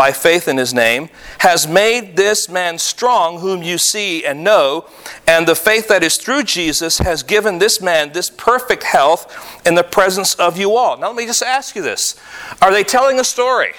[0.00, 1.10] by faith in his name,
[1.40, 4.86] has made this man strong, whom you see and know,
[5.26, 9.74] and the faith that is through Jesus has given this man this perfect health in
[9.74, 10.96] the presence of you all.
[10.96, 12.18] Now, let me just ask you this
[12.62, 13.74] Are they telling a story?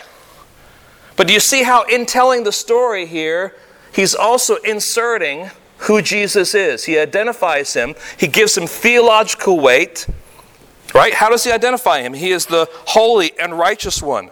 [1.15, 3.55] But do you see how, in telling the story here,
[3.91, 5.49] he's also inserting
[5.87, 6.85] who Jesus is?
[6.85, 10.05] He identifies him, he gives him theological weight.
[10.93, 11.15] Right?
[11.15, 12.13] How does he identify him?
[12.13, 14.29] He is the holy and righteous one.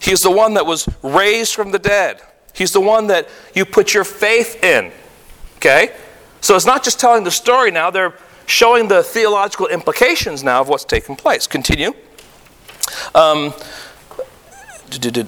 [0.00, 2.20] He is the one that was raised from the dead.
[2.52, 4.92] He's the one that you put your faith in.
[5.56, 5.94] Okay?
[6.40, 8.14] So it's not just telling the story now, they're
[8.46, 11.46] showing the theological implications now of what's taken place.
[11.46, 11.92] Continue.
[13.14, 13.52] Um,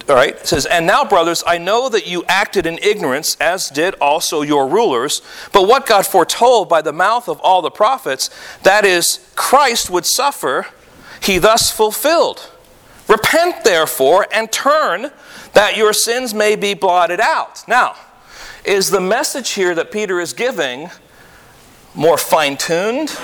[0.09, 3.69] all right, it says, And now, brothers, I know that you acted in ignorance, as
[3.71, 5.21] did also your rulers.
[5.53, 8.31] But what God foretold by the mouth of all the prophets,
[8.63, 10.69] that is, Christ would suffer,
[11.21, 12.51] he thus fulfilled.
[13.09, 15.11] Repent, therefore, and turn,
[15.55, 17.67] that your sins may be blotted out.
[17.67, 17.97] Now,
[18.65, 20.91] is the message here that Peter is giving
[21.95, 23.19] more fine tuned?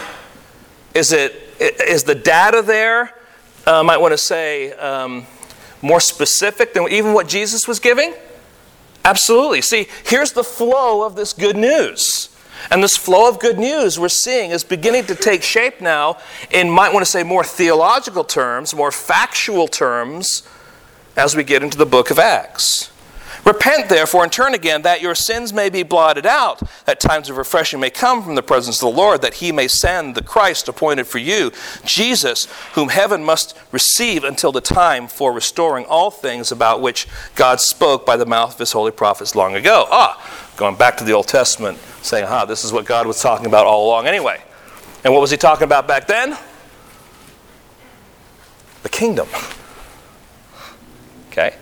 [0.94, 3.14] Is, it, is the data there?
[3.66, 4.72] Uh, I might want to say.
[4.72, 5.26] Um,
[5.84, 8.14] more specific than even what Jesus was giving?
[9.04, 9.60] Absolutely.
[9.60, 12.33] See, here's the flow of this good news.
[12.70, 16.18] And this flow of good news we're seeing is beginning to take shape now
[16.50, 20.42] in, might want to say, more theological terms, more factual terms,
[21.16, 22.90] as we get into the book of Acts.
[23.44, 27.36] Repent, therefore, and turn again, that your sins may be blotted out, that times of
[27.36, 30.66] refreshing may come from the presence of the Lord, that he may send the Christ
[30.66, 31.52] appointed for you,
[31.84, 37.60] Jesus, whom heaven must receive until the time for restoring all things about which God
[37.60, 39.86] spoke by the mouth of his holy prophets long ago.
[39.90, 43.46] Ah, going back to the Old Testament, saying, ah, this is what God was talking
[43.46, 44.42] about all along anyway.
[45.04, 46.36] And what was he talking about back then?
[48.82, 49.28] The kingdom.
[51.30, 51.56] Okay?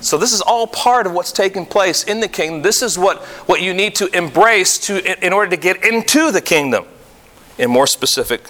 [0.00, 2.62] So this is all part of what's taking place in the kingdom.
[2.62, 6.30] This is what, what you need to embrace to, in, in order to get into
[6.30, 6.84] the kingdom
[7.58, 8.42] in more specific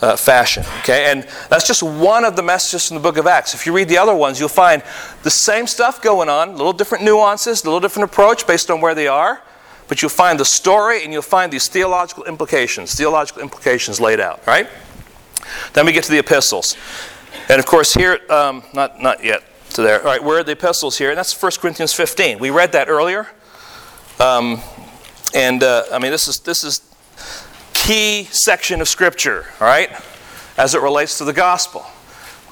[0.00, 0.64] uh, fashion.
[0.80, 3.54] Okay, and that's just one of the messages from the book of Acts.
[3.54, 4.82] If you read the other ones, you'll find
[5.22, 8.94] the same stuff going on, little different nuances, a little different approach based on where
[8.94, 9.42] they are.
[9.88, 14.46] But you'll find the story and you'll find these theological implications, theological implications laid out.
[14.46, 14.68] Right?
[15.72, 16.76] Then we get to the epistles,
[17.48, 20.00] and of course here, um, not not yet to there.
[20.00, 21.10] All right, where are the epistles here?
[21.10, 22.38] And that's 1 Corinthians 15.
[22.38, 23.28] We read that earlier.
[24.20, 24.60] Um,
[25.34, 26.87] and uh, I mean, this is this is
[27.88, 29.90] key section of Scripture, all right,
[30.58, 31.86] as it relates to the gospel.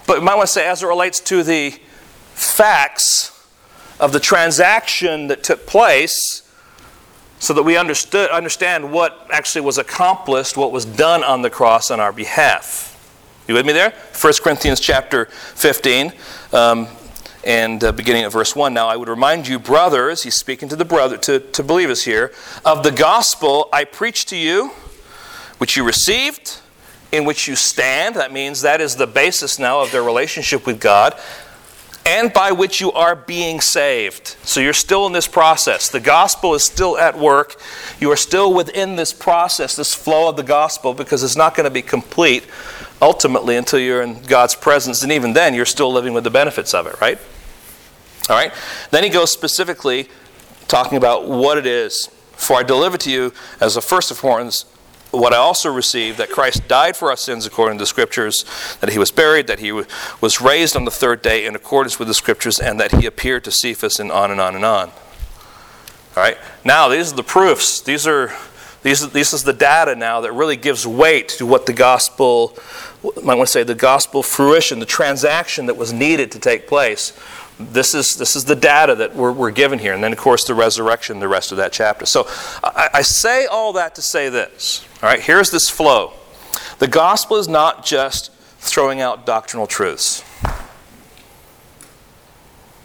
[0.07, 1.79] But we might want to say as it relates to the
[2.33, 3.47] facts
[4.01, 6.51] of the transaction that took place
[7.39, 11.91] so that we understood, understand what actually was accomplished, what was done on the cross
[11.91, 12.95] on our behalf.
[13.47, 13.93] You with me there?
[14.19, 16.15] 1 Corinthians chapter 15.
[16.55, 16.89] Um,
[17.45, 18.73] and uh, beginning at verse 1.
[18.73, 22.33] Now I would remind you, brothers, he's speaking to the brother, to, to believers here,
[22.65, 24.73] of the gospel I preached to you,
[25.59, 26.61] which you received,
[27.13, 28.17] in which you stand.
[28.17, 31.19] That means that is the basis now of their relationship with God,
[32.05, 34.37] and by which you are being saved.
[34.43, 35.89] So you're still in this process.
[35.89, 37.61] The gospel is still at work.
[37.99, 41.65] You are still within this process, this flow of the gospel, because it's not going
[41.65, 42.45] to be complete
[43.03, 45.03] ultimately until you're in God's presence.
[45.03, 47.19] And even then, you're still living with the benefits of it, right?
[48.29, 48.53] All right?
[48.91, 50.09] Then he goes specifically
[50.69, 52.09] talking about what it is.
[52.33, 54.65] For I deliver to you as the first of importance
[55.11, 58.45] what I also received that Christ died for our sins according to the Scriptures,
[58.81, 62.09] that he was buried, that he was raised on the third day in accordance with
[62.09, 64.89] the Scriptures, and that he appeared to Cephas, and on and on and on.
[64.89, 66.39] All right?
[66.65, 67.81] Now, these are the proofs.
[67.81, 68.33] These are.
[68.83, 72.57] These, this is the data now that really gives weight to what the gospel,
[73.03, 76.69] I might want to say the gospel fruition, the transaction that was needed to take
[76.69, 77.13] place
[77.59, 79.95] this is, this is the data that we're, we're given here.
[79.95, 82.05] And then, of course, the resurrection, the rest of that chapter.
[82.05, 82.27] So
[82.63, 84.87] I, I say all that to say this.
[85.03, 86.13] All right, here's this flow.
[86.79, 90.23] The gospel is not just throwing out doctrinal truths.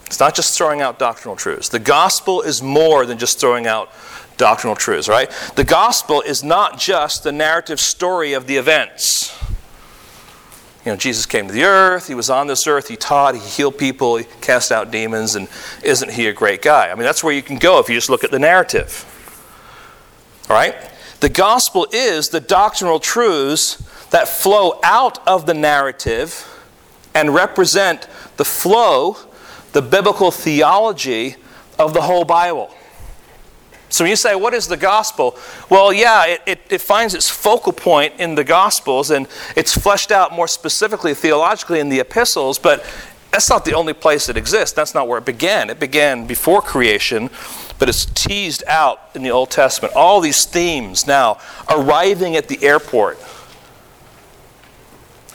[0.06, 1.70] It's not just throwing out doctrinal truths.
[1.70, 3.90] The gospel is more than just throwing out
[4.38, 5.30] doctrinal truths, right?
[5.56, 9.38] The gospel is not just the narrative story of the events.
[10.86, 13.42] You know, Jesus came to the earth, he was on this earth, he taught, he
[13.42, 15.48] healed people, he cast out demons, and
[15.84, 16.90] isn't he a great guy?
[16.90, 19.06] I mean, that's where you can go if you just look at the narrative.
[20.50, 20.76] All right?
[21.20, 23.76] The gospel is the doctrinal truths
[24.10, 26.48] that flow out of the narrative
[27.14, 28.08] and represent
[28.38, 29.18] the flow,
[29.74, 31.36] the biblical theology
[31.78, 32.74] of the whole Bible.
[33.92, 35.38] So when you say, what is the gospel?
[35.70, 39.28] Well, yeah, it, it, it, finds its focal point in the gospels and
[39.58, 42.86] it's fleshed out more specifically theologically in the epistles, but
[43.32, 44.74] that's not the only place it exists.
[44.74, 45.70] That's not where it began.
[45.70, 47.30] It began before creation,
[47.80, 49.94] but it's teased out in the Old Testament.
[49.94, 51.40] All these themes now
[51.70, 53.20] arriving at the airport.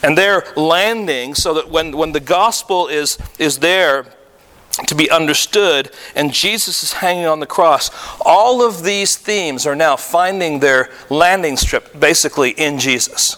[0.02, 4.06] And they're landing so that when, when the gospel is, is there
[4.86, 9.76] to be understood and Jesus is hanging on the cross, all of these themes are
[9.76, 13.36] now finding their landing strip basically in Jesus.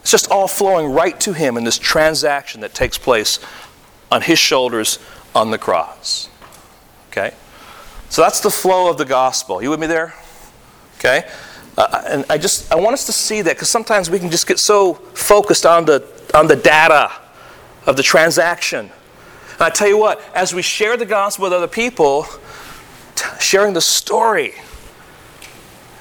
[0.00, 3.40] It's just all flowing right to him in this transaction that takes place
[4.10, 4.98] on his shoulders
[5.34, 6.28] on the cross.
[7.10, 7.34] Okay?
[8.08, 9.60] So that's the flow of the gospel.
[9.62, 10.14] You with me there?
[10.98, 11.28] Okay?
[11.76, 14.46] Uh, and I just I want us to see that because sometimes we can just
[14.46, 17.12] get so focused on the on the data
[17.86, 18.90] of the transaction.
[19.56, 22.26] And I tell you what, as we share the gospel with other people,
[23.14, 24.52] t- sharing the story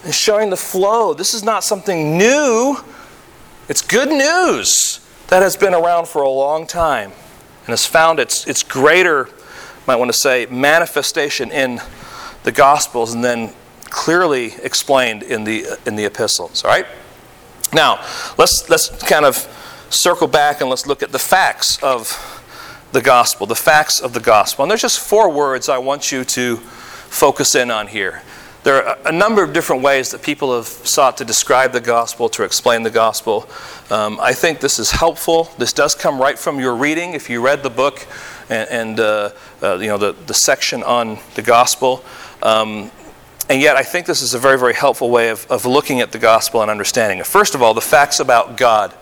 [0.03, 2.77] and showing the flow, this is not something new.
[3.69, 8.45] It's good news that has been around for a long time and has found its,
[8.45, 9.29] its greater,
[9.87, 11.81] might want to say, manifestation in
[12.43, 13.53] the Gospels and then
[13.85, 16.63] clearly explained in the, in the epistles.
[16.65, 16.85] All right?
[17.73, 18.05] Now,
[18.37, 19.35] let's, let's kind of
[19.89, 22.34] circle back and let's look at the facts of
[22.95, 24.63] the gospel, the facts of the gospel.
[24.63, 28.23] And there's just four words I want you to focus in on here.
[28.63, 32.29] There are a number of different ways that people have sought to describe the gospel,
[32.29, 33.47] to explain the gospel.
[33.91, 35.51] Um, I think this is helpful.
[35.57, 37.13] This does come right from your reading.
[37.13, 38.07] If you read the book
[38.49, 39.29] and, and uh,
[39.61, 42.03] uh, you know the, the section on the gospel,
[42.41, 42.89] um,
[43.49, 46.13] and yet I think this is a very, very helpful way of, of looking at
[46.13, 47.27] the gospel and understanding it.
[47.27, 48.93] First of all, the facts about God.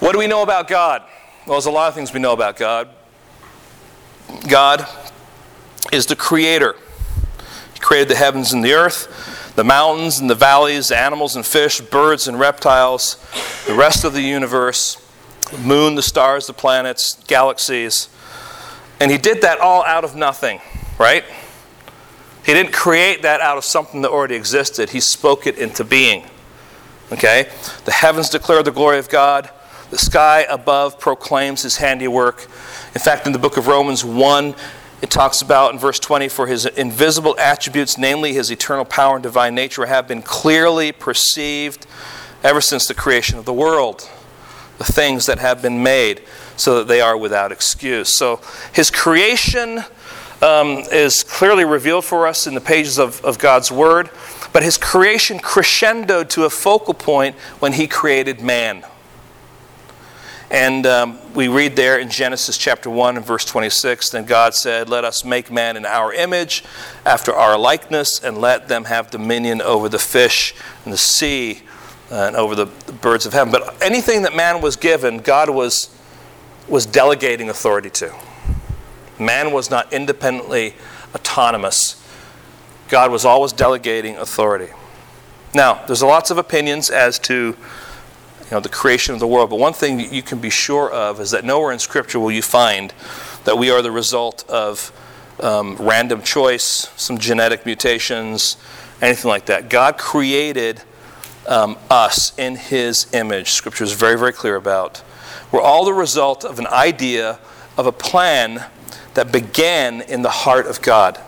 [0.00, 1.02] What do we know about God?
[1.48, 2.90] Well, there's a lot of things we know about God.
[4.50, 4.86] God
[5.90, 6.76] is the creator.
[7.72, 11.80] He created the heavens and the earth, the mountains and the valleys, animals and fish,
[11.80, 13.16] birds and reptiles,
[13.66, 15.02] the rest of the universe,
[15.50, 18.10] the moon, the stars, the planets, galaxies.
[19.00, 20.60] And he did that all out of nothing,
[20.98, 21.24] right?
[22.44, 24.90] He didn't create that out of something that already existed.
[24.90, 26.24] He spoke it into being.
[27.10, 27.50] Okay?
[27.86, 29.50] The heavens declare the glory of God.
[29.90, 32.42] The sky above proclaims his handiwork.
[32.94, 34.54] In fact, in the book of Romans 1,
[35.00, 39.22] it talks about in verse 20 for his invisible attributes, namely his eternal power and
[39.22, 41.86] divine nature, have been clearly perceived
[42.42, 44.10] ever since the creation of the world.
[44.76, 46.22] The things that have been made
[46.56, 48.10] so that they are without excuse.
[48.10, 48.40] So
[48.72, 49.84] his creation
[50.42, 54.10] um, is clearly revealed for us in the pages of, of God's Word,
[54.52, 58.84] but his creation crescendoed to a focal point when he created man.
[60.50, 64.88] And um, we read there in Genesis chapter 1 and verse 26 Then God said,
[64.88, 66.64] Let us make man in our image,
[67.04, 71.60] after our likeness, and let them have dominion over the fish and the sea
[72.10, 73.52] and over the, the birds of heaven.
[73.52, 75.94] But anything that man was given, God was,
[76.66, 78.14] was delegating authority to.
[79.18, 80.74] Man was not independently
[81.14, 82.02] autonomous,
[82.88, 84.72] God was always delegating authority.
[85.54, 87.56] Now, there's lots of opinions as to
[88.48, 89.50] you know, the creation of the world.
[89.50, 92.40] But one thing you can be sure of is that nowhere in Scripture will you
[92.40, 92.94] find
[93.44, 94.90] that we are the result of
[95.40, 98.56] um, random choice, some genetic mutations,
[99.02, 99.68] anything like that.
[99.68, 100.82] God created
[101.46, 103.50] um, us in His image.
[103.50, 105.02] Scripture is very, very clear about.
[105.52, 107.38] We're all the result of an idea,
[107.76, 108.64] of a plan
[109.14, 111.20] that began in the heart of God.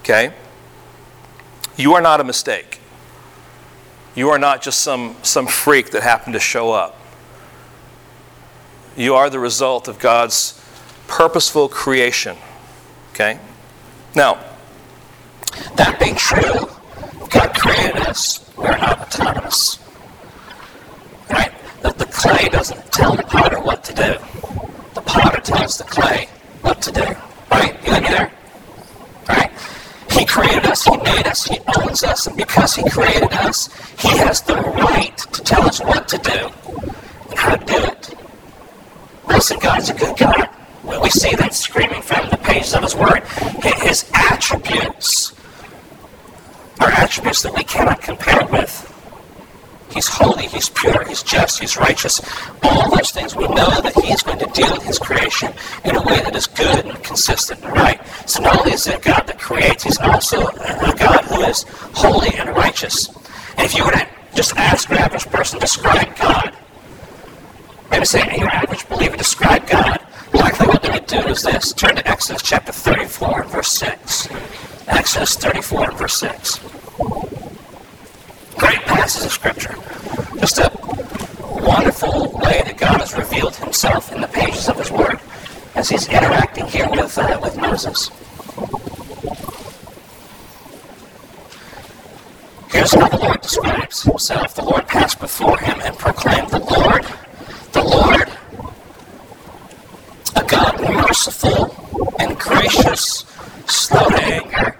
[0.00, 0.32] Okay?
[1.76, 2.77] You are not a mistake.
[4.18, 7.00] You are not just some, some freak that happened to show up.
[8.96, 10.60] You are the result of God's
[11.06, 12.36] purposeful creation.
[13.12, 13.38] Okay?
[14.16, 14.44] Now,
[15.76, 16.66] that being true,
[17.30, 18.44] God created us.
[18.56, 19.78] We're not autonomous.
[21.30, 21.52] Right?
[21.82, 24.14] That the clay doesn't tell the potter what to do.
[24.94, 26.26] The potter tells the clay
[26.62, 27.06] what to do.
[27.52, 27.86] Right?
[27.86, 28.32] You me there?
[30.28, 33.68] Created us, He made us, He owns us, and because He created us,
[33.98, 36.50] He has the right to tell us what to do
[37.30, 38.14] and how to do it.
[39.26, 40.48] Listen, God's a good God.
[41.02, 43.22] We see that screaming from the pages of His Word.
[43.82, 45.32] His attributes
[46.80, 48.84] are attributes that we cannot compare with.
[49.98, 52.20] He's holy, he's pure, he's just, he's righteous.
[52.62, 55.52] All those things we know that he is going to deal with his creation
[55.84, 58.00] in a way that is good and consistent and right.
[58.24, 62.32] So not only is it God that creates, he's also a God who is holy
[62.38, 63.08] and righteous.
[63.56, 66.56] And if you were to just ask an average person, to describe God,
[67.90, 69.98] maybe say, your average believer, describe God,
[70.32, 71.72] likely what they would do is this.
[71.72, 74.28] Turn to Exodus chapter 34 and verse 6.
[74.86, 76.60] Exodus 34 and verse 6
[78.58, 79.74] great passage of Scripture.
[80.40, 80.70] Just a
[81.64, 85.20] wonderful way that God has revealed himself in the pages of his word
[85.74, 88.10] as he's interacting here with, uh, with Moses.
[92.70, 94.54] Here's how the Lord describes himself.
[94.54, 97.06] The Lord passed before him and proclaimed, The Lord,
[97.72, 98.28] the Lord,
[100.36, 101.74] a God merciful
[102.18, 103.24] and gracious,
[103.66, 104.76] slow to anger,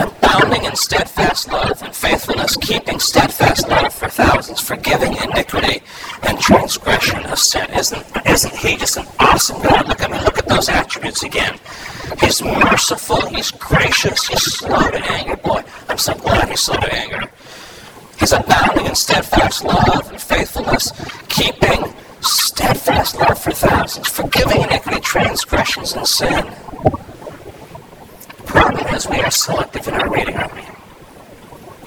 [0.00, 5.82] abounding in steadfast love and faithfulness, keeping steadfast love for thousands, forgiving iniquity
[6.22, 7.68] and transgression of sin.
[7.70, 9.88] Isn't, isn't he just an awesome God?
[9.88, 11.58] Look, mean, look at those attributes again.
[12.20, 15.36] He's merciful, he's gracious, he's slow to anger.
[15.36, 17.30] Boy, I'm so glad he's slow to anger.
[18.18, 20.92] He's abounding in steadfast love and faithfulness,
[21.28, 26.54] keeping steadfast love for thousands, forgiving iniquity, transgressions, and sin
[29.04, 30.62] is we are selective in our reading, aren't we?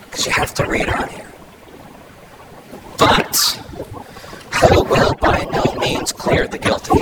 [0.05, 1.31] Because you have to read on here.
[2.97, 3.35] But
[4.55, 6.99] who will by no means clear the guilty?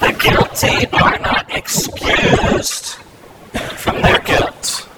[0.00, 2.96] the guilty are not excused
[3.76, 4.88] from their guilt.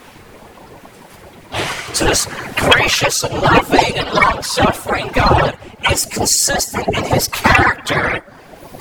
[1.93, 5.57] So this gracious and loving and long-suffering God
[5.91, 8.25] is consistent in his character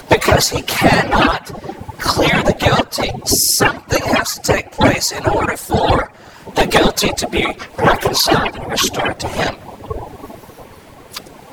[0.10, 1.48] because he cannot
[2.00, 3.12] clear the guilty.
[3.26, 6.12] Something has to take place in order for
[6.56, 7.46] the guilty to be
[7.78, 9.56] reconciled and restored to him.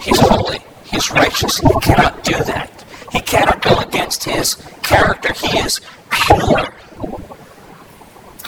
[0.00, 0.59] He's holy.
[0.84, 1.59] He's righteous.
[1.59, 2.84] He cannot do that.
[3.12, 5.32] He cannot go against his character.
[5.32, 5.80] He is
[6.11, 6.74] pure.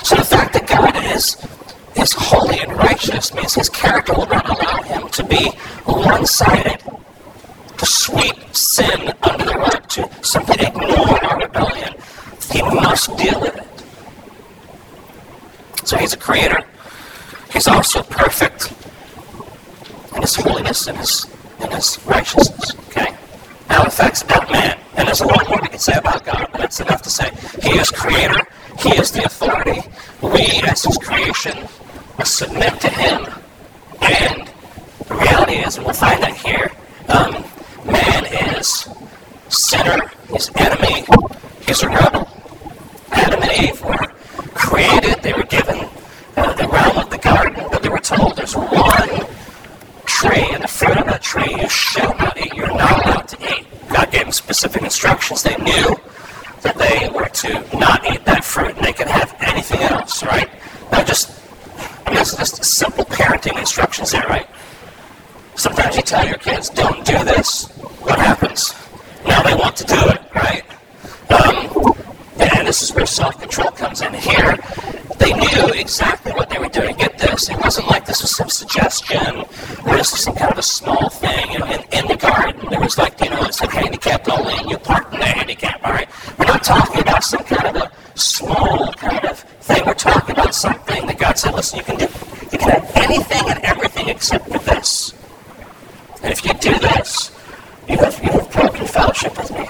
[0.02, 1.36] So the fact that God is
[1.96, 5.48] is holy and righteous means his character will not allow him to be
[5.84, 6.82] one-sided
[7.78, 11.94] to sweep sin under the rug, to simply ignore our rebellion.
[12.50, 13.74] He must deal with it.
[15.86, 16.64] So he's a creator.
[17.52, 18.72] He's also perfect
[20.14, 21.26] in his holiness and his,
[21.60, 22.74] in his righteousness.
[22.88, 23.14] Okay?
[23.68, 24.78] Now, the facts about man.
[24.96, 27.30] And there's a lot more we can say about God, but that's enough to say.
[27.62, 28.40] He is creator.
[28.78, 29.82] He is the authority.
[30.22, 31.56] We, as his creation,
[32.18, 33.26] must submit to him.
[34.00, 34.50] And
[35.06, 36.70] the reality is, and we'll find that here,
[37.08, 37.44] um,
[37.84, 38.24] Man
[38.56, 38.88] is
[39.48, 41.04] sinner, he's enemy,
[41.66, 42.28] he's a rebel.
[43.12, 44.06] Adam and Eve were
[44.54, 45.88] created, they were given
[46.36, 49.26] uh, the realm of the garden, but they were told there's one
[50.06, 52.52] tree, and the fruit of that tree you shall not eat.
[52.54, 53.66] You're not allowed to eat.
[53.88, 55.42] God gave them specific instructions.
[55.42, 55.96] They knew
[56.62, 60.50] that they were to not eat that fruit, and they could have anything else, right?
[60.90, 61.30] Now, just,
[62.06, 64.48] I mean, it's just simple parenting instructions there, right?
[65.56, 67.68] Sometimes you tell your kids, don't do this.
[68.04, 68.74] What happens?
[69.26, 70.62] Now they want to do it, right?
[71.30, 71.94] Um,
[72.38, 74.12] and this is where self-control comes in.
[74.12, 74.58] Here,
[75.18, 76.96] they knew exactly what they were doing.
[76.96, 77.48] Get this.
[77.48, 79.44] It wasn't like this was some suggestion
[79.86, 81.50] or this was some kind of a small thing.
[81.52, 84.54] You know, in, in the garden, there was like, you know, it said handicapped only
[84.54, 86.08] and you park in the handicap, all right?
[86.38, 89.82] We're not talking about some kind of a small kind of thing.
[89.86, 92.08] We're talking about something that God said, listen, you can do,
[92.52, 95.14] you can have anything and everything except for this.
[96.22, 97.30] And if you do this,
[97.94, 99.66] you have, you have broken fellowship with me.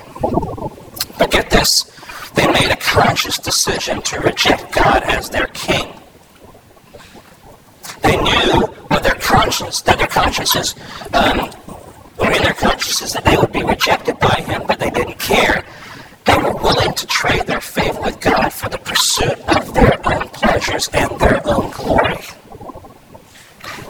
[1.18, 1.91] But get this
[2.35, 5.93] they made a conscious decision to reject God as their king.
[8.03, 10.75] They knew with their conscience that their consciences,
[11.12, 11.51] um,
[12.18, 15.64] or in their consciences, that they would be rejected by Him, but they didn't care.
[16.25, 20.29] They were willing to trade their favor with God for the pursuit of their own
[20.29, 22.18] pleasures and their own glory.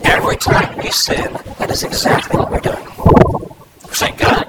[0.05, 3.44] Every time we sin, that is exactly what we're doing.
[4.01, 4.49] We're God,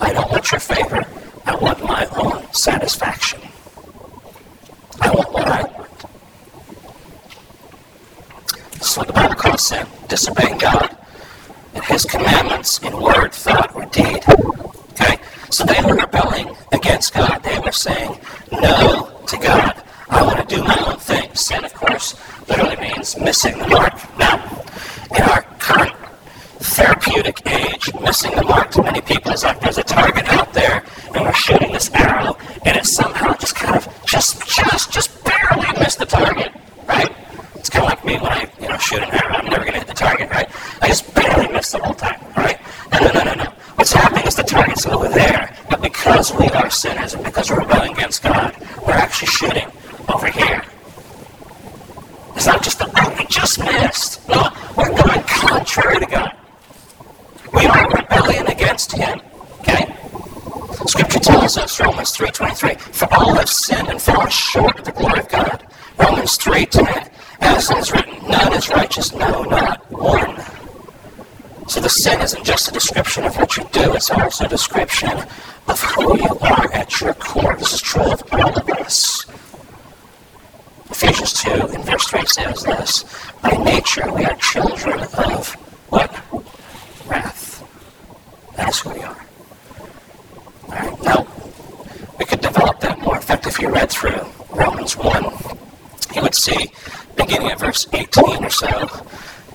[0.00, 1.04] I don't want your favor.
[1.44, 3.40] I want my own satisfaction.
[5.00, 6.04] I want what I want.
[8.74, 10.96] This is what the Bible calls sin disobeying God
[11.74, 14.22] and His commandments in word, thought, or deed.
[14.92, 15.18] Okay?
[15.50, 17.42] So they were rebelling against God.
[17.42, 18.16] They were saying
[18.52, 19.82] no to God.
[20.10, 21.34] I want to do my own thing.
[21.34, 22.14] Sin, of course,
[22.48, 23.94] literally means missing the mark.
[24.16, 24.64] Now,
[25.16, 26.05] in our current
[26.66, 30.84] therapeutic age, missing the mark to many people is like there's a target out there
[31.14, 35.66] and we're shooting this arrow and it somehow just kind of just just just barely
[35.78, 36.52] missed the target,
[36.88, 37.12] right?
[37.54, 39.72] It's kind of like me when I you know shoot an arrow, I'm never to
[39.72, 40.48] hit the target, right?
[40.82, 42.58] I just barely missed the whole time, right?
[42.92, 43.50] No, no, no, no, no.
[43.76, 47.60] What's happening is the target's over there, but because we are sinners and because we're
[47.60, 48.56] rebelling against God,
[48.86, 49.68] we're actually shooting
[50.12, 50.62] over here.
[52.34, 54.28] It's not just the, oh, we just missed.
[54.28, 56.36] No, we're going contrary to God.
[57.52, 59.20] We are rebellion against Him.
[59.60, 59.94] Okay?
[60.86, 65.18] Scripture tells us, Romans 3.23, for all have sinned and fallen short of the glory
[65.18, 65.66] of God.
[65.98, 70.40] Romans 3.10, as it is written, none is righteous, no, not one.
[71.66, 75.18] So the sin isn't just a description of what you do, it's also a description
[75.66, 77.56] of who you are at your core.
[77.56, 79.26] This is true of all of us.
[80.88, 83.04] Ephesians 2 in verse 3 says this
[83.42, 85.54] By nature we are children of
[85.88, 86.12] what?
[87.08, 87.64] Wrath.
[88.56, 89.26] That is who we are.
[90.68, 91.26] Alright, now
[92.18, 93.16] we could develop that more.
[93.16, 95.24] In fact, if you read through Romans 1,
[96.14, 96.70] you would see,
[97.16, 98.68] beginning at verse 18 or so,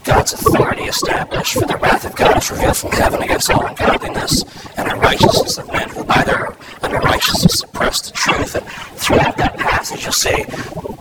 [0.03, 4.43] God's authority established, for the wrath of God is revealed from heaven against all ungodliness
[4.75, 8.55] and unrighteousness of men who by their unrighteousness suppress the truth.
[8.55, 10.45] And throughout that passage, you'll see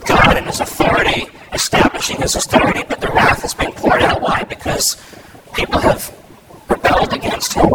[0.06, 1.24] God and His authority
[1.54, 4.20] establishing His authority, but the wrath is being poured out.
[4.20, 4.44] Why?
[4.44, 5.02] Because
[5.54, 6.14] people have
[6.68, 7.70] rebelled against Him.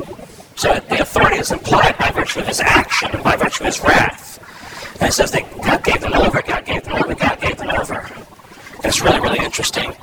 [0.55, 3.81] So the authority is implied by virtue of His action and by virtue of His
[3.81, 4.34] wrath.
[4.99, 7.69] And it says that God gave them over, God gave them over, God gave them
[7.69, 7.95] over.
[7.95, 9.95] And it's really, really interesting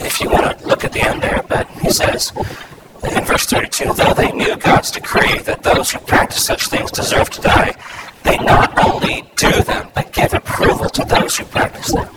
[0.00, 3.92] if you want to look at the end there, but he says in verse 32
[3.94, 7.76] though they knew God's decree that those who practice such things deserve to die,
[8.24, 12.08] they not only do them, but give approval to those who practice them.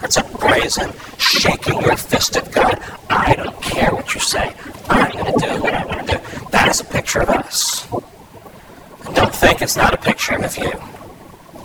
[0.00, 2.82] That's a brazen, shaking your fist at God.
[3.08, 4.54] I don't care what you say.
[4.88, 6.46] I'm going to do what I want to do.
[6.50, 7.90] That is a picture of us.
[7.92, 10.72] And don't think it's not a picture of you.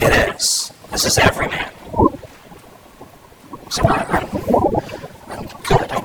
[0.02, 0.72] It is.
[0.92, 1.72] This is every man.
[3.70, 4.26] So I, I'm,
[5.30, 5.92] I'm good.
[5.92, 6.04] I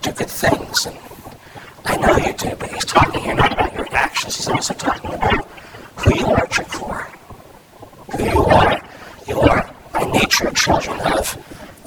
[0.00, 0.86] do good things.
[0.86, 0.96] And
[1.84, 4.36] I know you do, but he's talking here not about your actions.
[4.36, 5.44] He's also talking about
[5.96, 7.08] who you are at your core.
[8.16, 8.80] Who you are.
[9.26, 11.36] You are, by nature, children of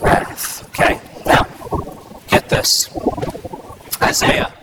[0.01, 0.67] wrath.
[0.69, 0.99] Okay?
[1.25, 1.43] Now,
[2.27, 2.89] get this.
[4.01, 4.53] Isaiah.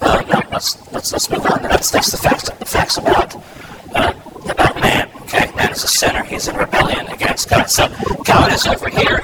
[0.00, 1.62] Uh, no, let's, let's, let's move on.
[1.62, 3.34] That's, that's the facts, the facts about.
[5.98, 6.22] Sinner.
[6.22, 7.68] He's in rebellion against God.
[7.68, 7.88] So,
[8.24, 9.18] God is over here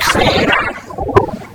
[0.00, 0.62] creator,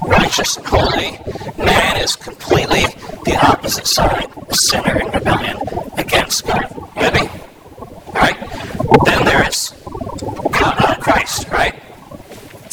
[0.05, 1.17] righteous and holy.
[1.57, 2.83] Man is completely
[3.23, 5.57] the opposite side, a sinner in rebellion
[5.97, 6.67] against God.
[6.97, 7.29] You with me?
[8.07, 8.37] Alright?
[9.05, 9.71] Then there is
[10.51, 11.75] God, uh, Christ, right?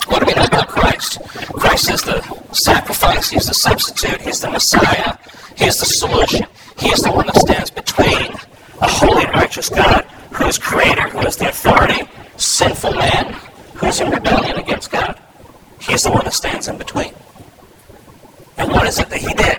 [0.09, 1.21] What do we know about Christ?
[1.53, 2.21] Christ is the
[2.53, 5.17] sacrifice, He's the substitute, He's the Messiah,
[5.57, 6.47] He's the solution.
[6.79, 8.33] He is the one that stands between
[8.81, 13.37] a holy and righteous God who is creator, who is the authority, sinful man
[13.75, 15.19] who's in rebellion against God.
[15.81, 17.13] He's the one that stands in between.
[18.57, 19.59] And what is it that he did?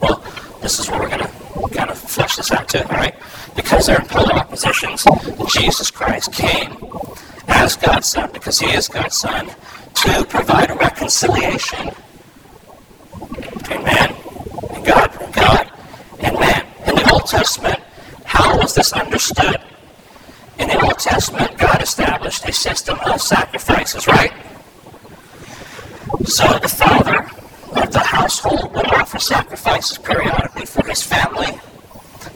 [0.00, 0.24] Well,
[0.62, 3.14] this is where we're going to kind of flesh this out too, all right?
[3.54, 5.06] Because they're in polar oppositions,
[5.48, 6.76] Jesus Christ came
[7.48, 9.48] as God's Son, because he is God's Son,
[9.94, 11.90] to provide a reconciliation
[13.52, 14.14] between man
[14.74, 15.70] and God, and God
[16.20, 16.66] and man.
[16.86, 17.78] In the Old Testament,
[18.24, 19.60] how was this understood?
[20.58, 24.32] In the Old Testament, God established a system of sacrifices, right?
[26.24, 27.28] So the father
[27.76, 31.60] of the household would offer sacrifices periodically for his family.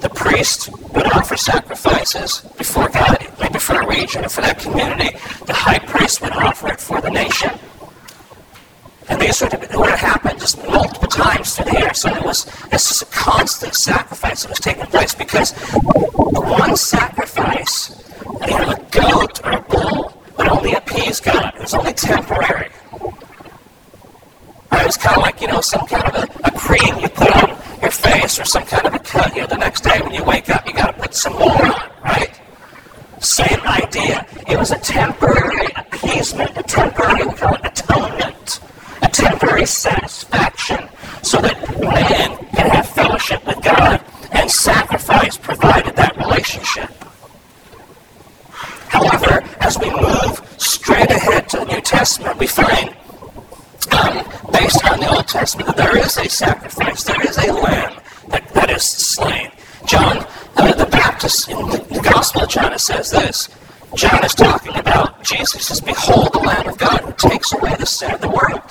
[0.01, 5.17] The priest would offer sacrifices before God, maybe for a region or for that community.
[5.47, 7.51] The high priest would offer it for the nation.
[9.09, 11.95] And these would, would happen just multiple times through the year.
[11.95, 15.53] So it was this is a constant sacrifice that was taking place because
[15.83, 18.03] one sacrifice,
[18.47, 21.55] you know, a goat or a bull, would only appease God.
[21.55, 22.71] It was only temporary.
[24.73, 27.35] It was kind of like, you know, some kind of a, a cream you put
[27.43, 29.35] on your face or some kind of a cut.
[29.35, 31.67] You know, the next day when you wake up, you got to put some more
[31.67, 32.39] on, right?
[33.21, 33.61] Same
[34.49, 37.23] It was a temporary appeasement, a temporary,
[37.63, 38.61] atonement,
[39.03, 40.89] a temporary satisfaction
[41.23, 46.91] so that man can have fellowship with God and sacrifice provided that relationship.
[48.89, 52.95] However, as we move straight ahead to the New Testament, we find
[53.93, 58.49] um, based on the Old Testament, there is a sacrifice, there is a lamb that,
[58.55, 59.51] that is slain.
[59.87, 63.49] John, uh, the Baptist, in the, the Gospel of John, it says this.
[63.95, 67.87] John is talking about Jesus says, Behold the Lamb of God who takes away the
[67.87, 68.63] sin of the world.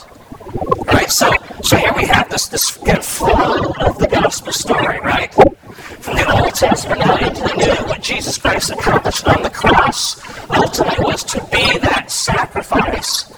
[0.86, 1.10] Right?
[1.10, 1.32] So
[1.64, 5.34] so here we have this this again, flow of the gospel story, right?
[5.34, 10.22] From the Old Testament now into the New, what Jesus Christ accomplished on the cross
[10.50, 13.32] ultimately was to be that sacrifice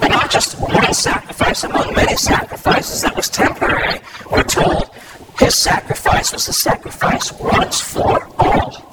[0.00, 4.00] but not just one sacrifice among many sacrifices that was temporary.
[4.30, 4.90] We're told
[5.38, 8.88] his sacrifice was a sacrifice once for all.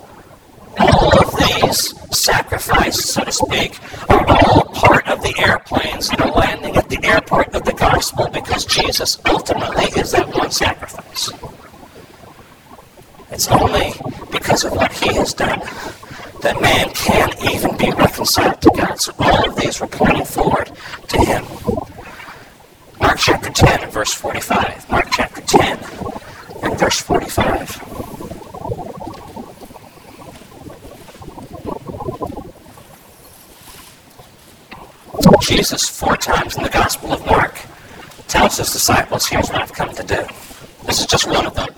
[0.78, 3.80] All of these sacrifices, so to speak,
[4.10, 8.28] are all part of the airplanes that are landing at the airport of the gospel
[8.30, 11.32] because Jesus ultimately is that one sacrifice.
[13.32, 13.94] It's only
[14.32, 15.60] because of what he has done
[16.42, 19.02] that man can even be reconciled to God.
[19.02, 20.72] So all of these were pointing forward
[21.08, 21.44] to him.
[23.00, 24.90] Mark chapter 10 and verse 45.
[24.92, 25.96] Mark chapter 10
[35.66, 37.60] Jesus four times in the Gospel of Mark
[38.28, 38.60] tells
[39.16, 40.86] disciples, here's what I've come to do.
[40.86, 41.70] This is just one of them.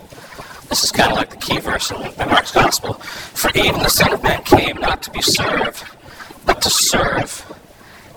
[0.70, 2.94] This is kind of like the key verse in Mark's Gospel.
[2.94, 5.84] For even the Son of Man came not to be served,
[6.46, 7.46] but to serve,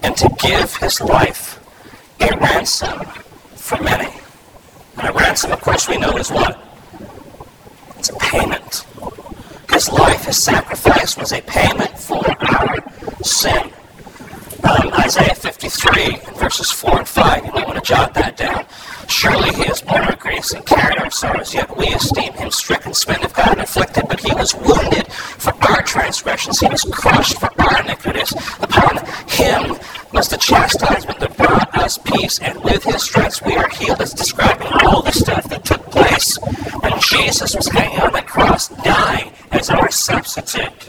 [0.03, 1.59] and to give his life
[2.21, 3.01] a ransom
[3.55, 4.13] for many.
[4.97, 6.59] And a ransom, of course, we know is what?
[7.99, 8.85] It's a payment.
[9.71, 12.77] His life, his sacrifice was a payment for our
[13.23, 13.71] sin.
[14.65, 18.67] Um, Isaiah 53, verses 4 and 5, you might want to jot that down.
[19.21, 22.95] Surely he has borne our griefs and carried our sorrows, yet we esteem him stricken,
[22.95, 24.09] smitten of God, and afflicted.
[24.09, 28.33] But he was wounded for our transgressions, he was crushed for our iniquities.
[28.63, 28.97] Upon
[29.29, 29.79] him
[30.15, 34.01] was the chastisement that brought us peace, and with his stripes we are healed.
[34.01, 36.39] It's describing all the stuff that took place
[36.81, 40.83] when Jesus was hanging on the cross, dying as our substitute.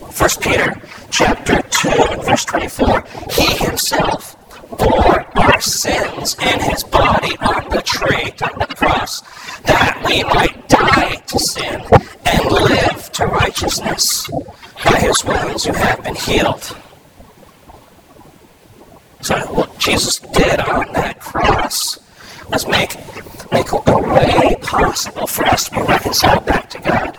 [0.00, 0.80] 1 Peter
[1.10, 4.37] chapter 2 and verse 24, he himself
[4.78, 9.20] bore our sins in his body on the tree, on the cross,
[9.62, 11.80] that we might die to sin
[12.24, 14.30] and live to righteousness.
[14.84, 16.76] By his wounds you have been healed.
[19.20, 21.98] So what Jesus did on that cross
[22.48, 22.96] was make,
[23.52, 27.18] make a way possible for us to be reconciled back to God.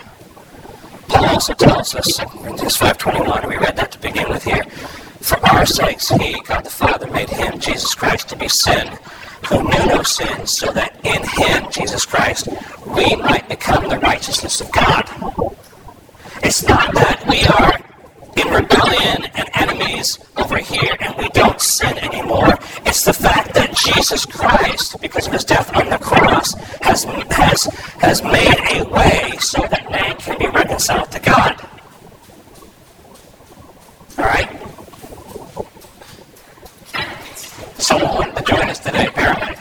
[1.09, 4.63] Paul also tells us in Corinthians 5.21, we read that to begin with here,
[5.21, 8.97] for our sakes he, God the Father, made him, Jesus Christ, to be sin,
[9.47, 12.47] who knew no sin, so that in him, Jesus Christ,
[12.87, 15.09] we might become the righteousness of God.
[16.43, 17.79] It's not that we are
[18.37, 22.57] in rebellion and enemies over here and we don't sin anymore.
[22.85, 27.65] It's the fact that Jesus Christ, because of his death on the cross, has, has,
[27.99, 31.67] has made a way so that man can be reconciled to God.
[34.17, 34.49] Alright?
[37.79, 39.55] Someone to join us today, apparently.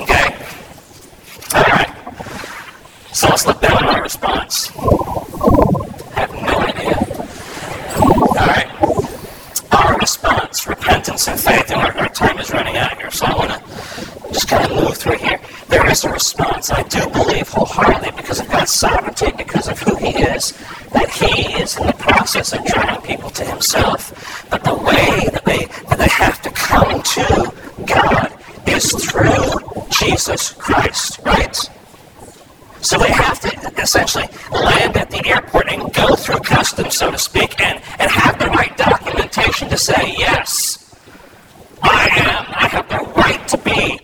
[0.00, 0.34] Okay?
[1.54, 1.90] Alright.
[3.12, 4.72] So let's look down our response.
[4.74, 6.96] I have no idea.
[8.40, 8.68] Alright.
[9.70, 13.34] Our response, repentance and faith, and our, our time is running out here, so I
[13.34, 15.38] want to just kind of move through here.
[15.68, 16.70] There is a response.
[16.70, 20.52] I do believe wholeheartedly because of God's sovereignty, because of who He is,
[20.92, 24.46] that He is in the process of drawing people to Himself.
[24.50, 27.54] But the way that they have to come to
[27.86, 28.32] God
[28.66, 31.56] is through Jesus Christ, right?
[32.80, 37.18] So they have to essentially land at the airport and go through customs, so to
[37.18, 40.96] speak, and, and have the right documentation to say, yes,
[41.82, 44.00] I am, I have the right to be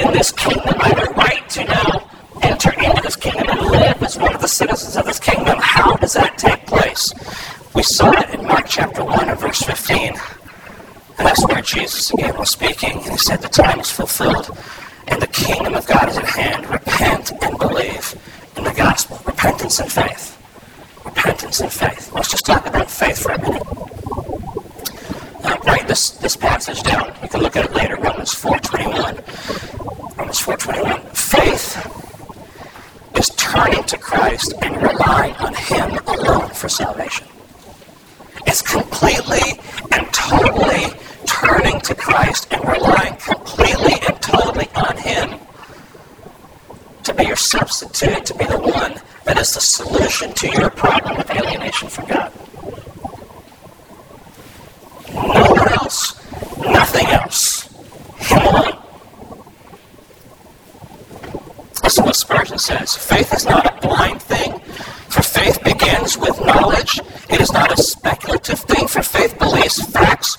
[0.00, 0.74] in this kingdom.
[0.78, 2.10] I have the right to now
[2.42, 5.58] enter into this kingdom and live as one of the citizens of this kingdom.
[5.60, 7.12] How does that take place?
[7.74, 10.14] We saw it in Mark chapter 1 and verse 15.
[11.18, 13.48] And that's where Jesus again was speaking, and he said, The
[14.18, 14.58] time is fulfilled
[15.08, 16.68] and the kingdom of God is at hand.
[16.68, 18.14] Repent and believe
[18.56, 19.20] in the gospel.
[19.24, 20.36] Repentance and faith.
[21.04, 22.12] Repentance and faith.
[22.12, 23.62] Let's just talk about faith for a minute.
[25.44, 27.14] Uh, write this, this passage down.
[27.22, 30.18] You can look at it later, Romans 4.21.
[30.18, 31.16] Romans 4.21.
[31.16, 31.76] Faith
[33.16, 37.26] is turning to Christ and relying on Him alone for salvation.
[38.46, 39.60] It's completely
[39.90, 40.92] and totally
[41.28, 45.38] turning to Christ and relying completely and totally on Him
[47.04, 51.16] to be your substitute, to be the one that is the solution to your problem
[51.16, 52.32] of alienation from God.
[55.12, 56.00] No one else,
[56.58, 57.68] nothing else.
[58.18, 58.78] Him alone.
[61.84, 62.96] Listen what Spurgeon says.
[62.96, 64.58] Faith is not a blind thing,
[65.08, 67.00] for faith begins with knowledge.
[67.30, 70.38] It is not a speculative thing, for faith believes facts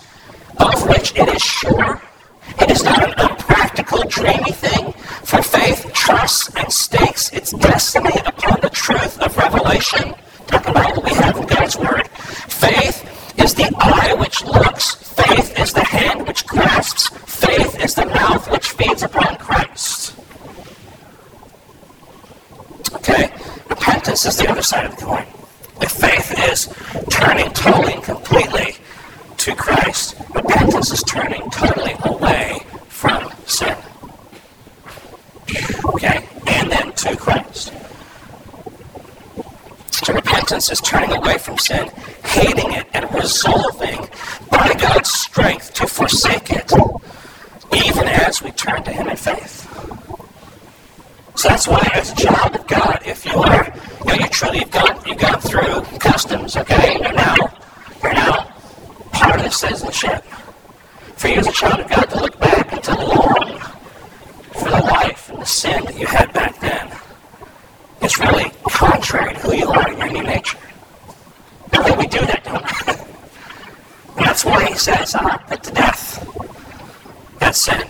[0.59, 2.01] of which it is sure.
[2.59, 4.91] It is not an unpractical, dreamy thing,
[5.23, 10.13] for faith trusts and stakes its destiny upon the truth of revelation.
[10.47, 12.07] Talk about what we have in God's Word.
[12.09, 13.05] Faith
[13.39, 18.49] is the eye which looks, faith is the hand which grasps, faith is the mouth
[18.51, 20.15] which feeds upon Christ.
[22.93, 23.31] Okay?
[23.69, 25.25] Repentance is the other side of the coin.
[25.81, 26.67] If faith is
[27.09, 28.75] turning totally and completely
[29.37, 33.77] to Christ, repentance is turning totally away from sin.
[35.85, 36.27] Okay?
[36.47, 37.73] And then to Christ.
[39.91, 41.89] So repentance is turning away from sin,
[42.25, 44.07] hating it, and resolving
[44.49, 46.71] by God's strength to forsake it,
[47.73, 49.65] even as we turn to Him in faith.
[51.35, 54.59] So that's why, as a child of God, if you are, you know, you truly
[54.59, 57.35] have gone, you've gone through customs, okay, you're now,
[58.03, 58.51] you're now
[59.13, 60.23] part of the citizenship.
[61.15, 63.59] for you as a child of God to look back and to long
[64.53, 66.89] for the life and the sin that you had back then
[68.01, 70.57] is really contrary to who you are in your new nature.
[71.73, 72.63] Really, we do that, don't
[74.17, 74.23] we?
[74.25, 76.25] that's why he says, I put to death
[77.39, 77.87] that sin.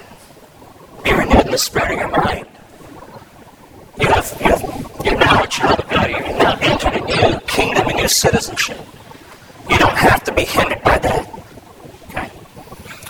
[1.04, 2.46] Be renewed in the spirit of your mind.
[4.00, 6.10] You have, you have, you're now a child of God.
[6.10, 8.80] You're now entered a new kingdom, a new citizenship.
[9.70, 11.30] You don't have to be hindered by that.
[12.10, 12.30] Okay?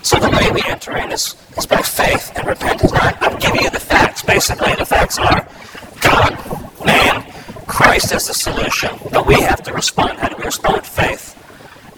[0.02, 2.92] So the way we enter in is, is by faith and repentance.
[2.92, 4.24] Now, I'm giving you the facts.
[4.24, 5.48] Basically, the facts are
[6.02, 7.26] God, man,
[7.68, 10.18] Christ is the solution, but we have to respond.
[10.20, 10.86] How do we respond?
[10.86, 11.36] Faith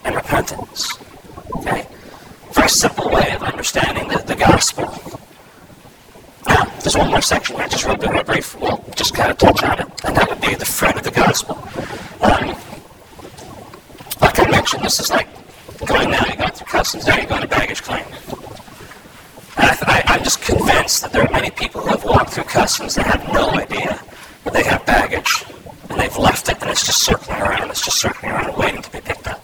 [0.03, 0.97] and repentance.
[1.57, 1.87] Okay?
[2.53, 4.85] Very simple way of understanding the, the gospel.
[6.47, 8.59] Now, there's one more section here, just real, real brief.
[8.59, 11.11] We'll just kind of touch on it, and that would be the fruit of the
[11.11, 11.55] gospel.
[12.21, 12.55] Um,
[14.21, 15.27] like I mentioned, this is like
[15.85, 18.05] going now, you're going through customs, now you're going to baggage claim.
[19.57, 22.43] And I, I, I'm just convinced that there are many people who have walked through
[22.45, 23.99] customs that have no idea
[24.43, 25.45] that they have baggage,
[25.89, 28.91] and they've left it, and it's just circling around, it's just circling around, waiting to
[28.91, 29.43] be picked up.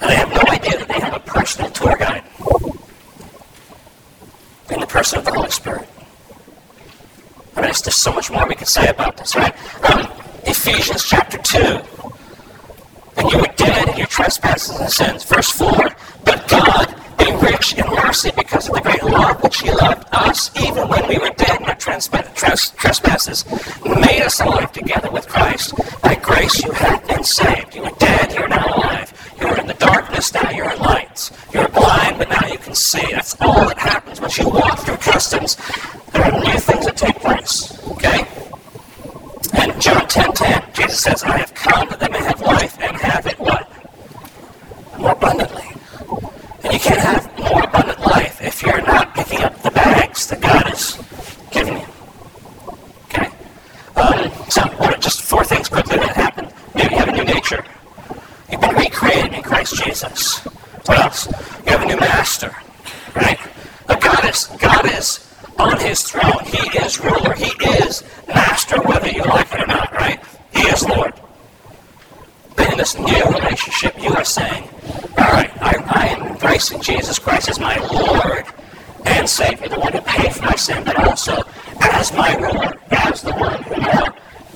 [0.00, 0.95] And they have no idea that a
[1.46, 2.24] personal tour guide
[4.68, 5.88] in the person of the Holy Spirit.
[7.54, 9.54] I mean, there's so much more we can say about this, right?
[9.88, 10.10] Um,
[10.44, 11.58] Ephesians chapter 2.
[13.18, 15.22] And you were dead in your trespasses and sins.
[15.22, 15.70] Verse 4.
[16.24, 20.50] But God, being rich in mercy because of the great love which He loved us,
[20.60, 23.44] even when we were dead in our trespasses,
[23.84, 25.74] made us alive together with Christ.
[26.02, 27.72] By grace you have been saved.
[27.72, 29.12] You were dead, you're now alive.
[29.40, 31.30] You were in the darkness, now you're in light.
[31.52, 33.12] You were blind, but now you can see.
[33.12, 35.56] That's all that happens once you walk through customs.
[36.12, 37.78] There are new things that take place.
[37.92, 38.26] Okay?
[39.54, 42.96] And John 10 10, Jesus says, I have come that they may have life and
[42.96, 43.68] have it what?
[44.98, 45.68] More abundantly.
[46.64, 50.40] And you can't have more abundant life if you're not picking up the bags that
[50.40, 50.98] God has
[51.50, 51.86] given you.
[53.06, 53.30] Okay?
[53.96, 56.48] Um, so, what, just four things quickly that happen.
[56.74, 57.64] Maybe you have a new nature.
[58.50, 60.38] You've been recreated in Christ Jesus.
[60.86, 61.26] What else?
[61.64, 62.54] You have a new master,
[63.14, 63.38] right?
[63.86, 65.26] But God is God is
[65.58, 66.44] on His throne.
[66.44, 67.34] He is ruler.
[67.34, 67.50] He
[67.82, 70.20] is master, whether you like it or not, right?
[70.54, 71.12] He is Lord.
[72.54, 74.68] But in this new relationship, you are saying,
[75.18, 75.72] "All right, I,
[76.02, 78.44] I am embracing Jesus Christ as my Lord
[79.04, 81.42] and Savior, the one who paid for my sin, but also
[81.80, 84.06] as my ruler, as the one who now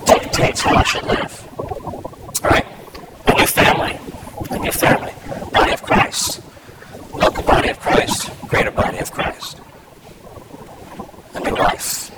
[0.06, 1.48] dictates how I should live."
[2.44, 2.66] All right?
[3.26, 3.98] A new family.
[4.50, 5.12] A new family.
[5.52, 6.40] Body of Christ.
[7.12, 8.30] Local body of Christ.
[8.48, 9.60] Greater body of Christ.
[11.34, 12.10] A new life.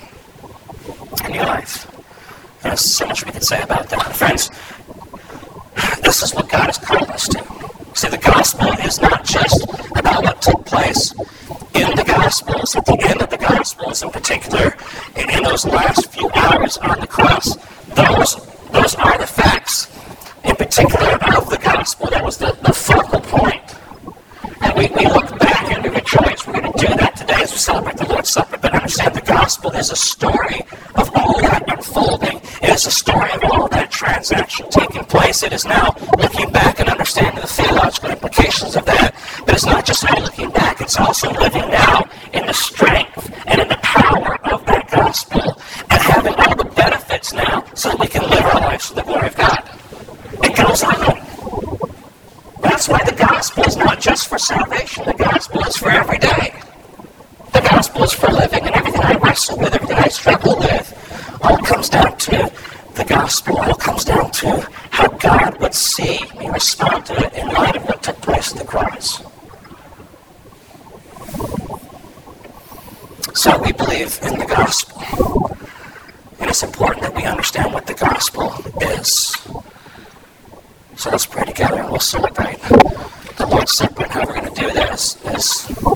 [1.24, 1.86] A new life.
[2.62, 4.16] There's so much we could say about that.
[4.16, 4.50] Friends,
[6.02, 7.44] this is what God has called us to.
[7.94, 9.62] See, the gospel is not just
[9.96, 11.12] about what took place
[11.74, 14.76] in the Gospels, at the end of the Gospels in particular,
[15.16, 17.56] in, in those last few hours on the cross.
[17.94, 18.36] Those,
[18.92, 19.88] those are the facts
[20.44, 22.10] in particular of the gospel.
[22.10, 23.62] That was the, the focal point.
[24.60, 26.46] And we, we look back and we rejoice.
[26.46, 28.58] We're going to do that today as we celebrate the Lord's Supper.
[28.58, 30.60] But understand the gospel is a story
[30.94, 32.36] of all that unfolding.
[32.62, 35.42] It is a story of all that transaction taking place.
[35.42, 39.14] It is now looking back and understanding the theological implications of that.
[39.46, 43.60] But it's not just all looking back, it's also living now in the strength and
[43.60, 48.06] in the power of that gospel and having all the benefits now so that we
[48.06, 49.68] can live our lives for the glory of God.
[50.44, 51.18] It goes on.
[52.60, 55.04] That's why the gospel is not just for salvation.
[55.04, 56.54] The gospel is for every day.
[57.52, 61.58] The gospel is for living, and everything I wrestle with, everything I struggle with, all
[61.58, 62.52] comes down to
[62.94, 63.58] the gospel.
[63.58, 67.84] All comes down to how God would see me respond to it in light of
[67.84, 69.22] what took place at the cross.
[73.34, 75.02] So we believe in the gospel.
[76.38, 79.36] And it's important that we understand what the gospel is.
[80.96, 82.60] So let's pray together and we'll celebrate
[83.36, 84.02] the Lord's Supper.
[84.02, 85.94] And how we're going to do that is, is uh,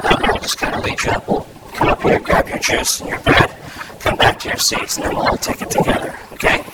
[0.00, 1.28] I'll just kind of lead you up.
[1.28, 3.54] We'll come up here, grab your juice and your bread,
[4.00, 6.16] come back to your seats, and then we'll all take it together.
[6.32, 6.64] Okay?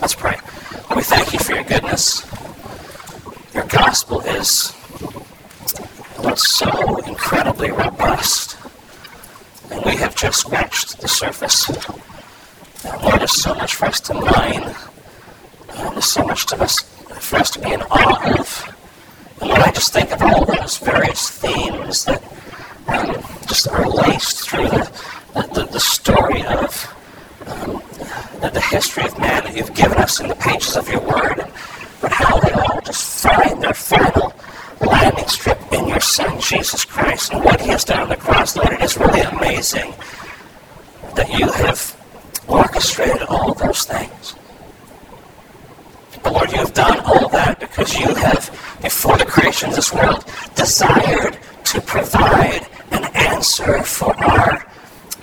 [0.00, 0.36] Let's pray.
[0.88, 2.26] Lord, we thank you for your goodness.
[3.54, 4.74] Your gospel is
[6.22, 8.56] Lord, so incredibly robust.
[9.70, 11.68] And we have just scratched the surface.
[12.84, 14.74] And Lord, there's so much for us to mine.
[15.70, 16.80] And there's so much to us,
[17.20, 18.74] for us to be in awe of.
[19.40, 22.22] And Lord, I just think of all those various themes that
[22.88, 24.90] um, just are laced through the,
[25.54, 26.94] the, the story of
[27.46, 27.82] um,
[28.40, 31.38] the, the history of man that you've given us in the pages of your word,
[31.38, 31.50] and,
[32.00, 34.32] but how they all just find their final
[34.80, 38.56] landing strip in your Son, Jesus Christ, and what He has done on the cross,
[38.56, 38.72] Lord.
[38.72, 39.94] It is really amazing
[41.14, 41.80] that you have
[42.46, 44.36] orchestrated all those things.
[46.22, 48.42] But Lord, you have done all that because you have,
[48.80, 50.24] before the creation of this world,
[50.54, 54.64] desired to provide an answer for our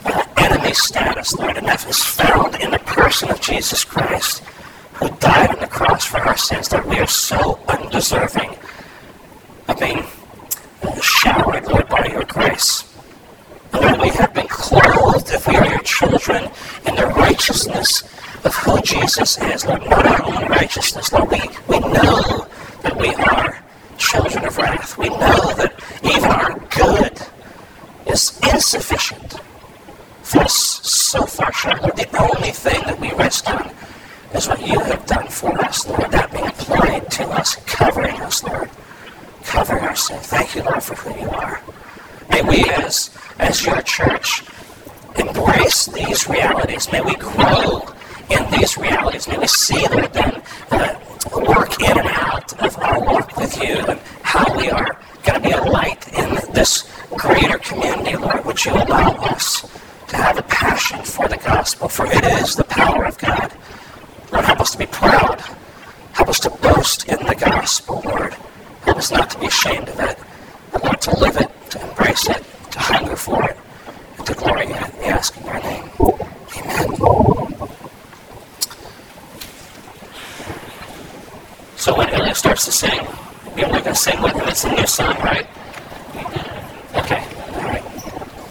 [0.03, 4.43] uh, enemy status, Lord, and that is found in the person of Jesus Christ,
[4.95, 8.57] who died on the cross for our sins, that we are so undeserving
[9.70, 10.03] of being
[11.01, 12.88] showered, Lord, by your grace.
[13.74, 16.49] Lord, we have been clothed, if we are your children,
[16.86, 18.03] in the righteousness
[18.43, 21.11] of who Jesus is, Lord, not our own righteousness.
[21.11, 22.47] Lord, we, we know
[22.82, 23.61] that we are
[23.97, 24.97] children of wrath.
[24.97, 27.20] We know that even our good
[28.07, 29.39] is insufficient
[30.24, 30.53] for us
[30.84, 31.82] so far short.
[31.82, 33.72] Lord, the only thing that we rest on
[34.34, 38.43] is what you have done for us, Lord, that being applied to us, covering us,
[38.43, 38.70] Lord,
[39.43, 40.20] covering our sin.
[40.20, 41.61] Thank you, Lord, for who you are.
[42.30, 43.09] May we, as,
[43.39, 44.43] as your church,
[45.17, 46.91] embrace these realities.
[46.91, 47.86] May we grow
[48.30, 49.27] in these realities.
[49.27, 50.95] May we see, them uh,
[51.47, 55.47] work in and out of our walk with you and how we are going to
[55.47, 58.45] be a light in this greater community, Lord.
[58.45, 59.65] Would you allow us
[60.09, 63.53] to have a passion for the gospel, for it is the power of God.
[64.32, 65.39] Lord, help us to be proud.
[66.13, 68.34] Help us to boast in the gospel, Lord.
[68.82, 70.17] Help us not to be ashamed of it,
[70.78, 73.57] Lord, to live it, to embrace it, to hunger for it,
[74.17, 74.93] and to glory in it.
[74.99, 75.89] We ask in your name.
[76.57, 77.70] Amen.
[81.76, 83.07] So when Ilya starts to sing,
[83.57, 84.47] you're not going to sing with him.
[84.47, 85.47] It's a new song, right?
[86.95, 87.24] Okay.
[87.55, 87.84] All right.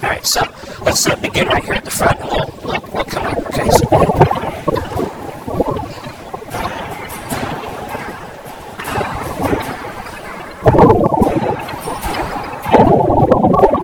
[0.03, 0.27] All right.
[0.27, 0.41] So
[0.83, 3.39] let's uh, begin right here at the front, and we'll, we'll, we'll come up.
[3.49, 3.69] Okay.
[3.71, 4.85] So.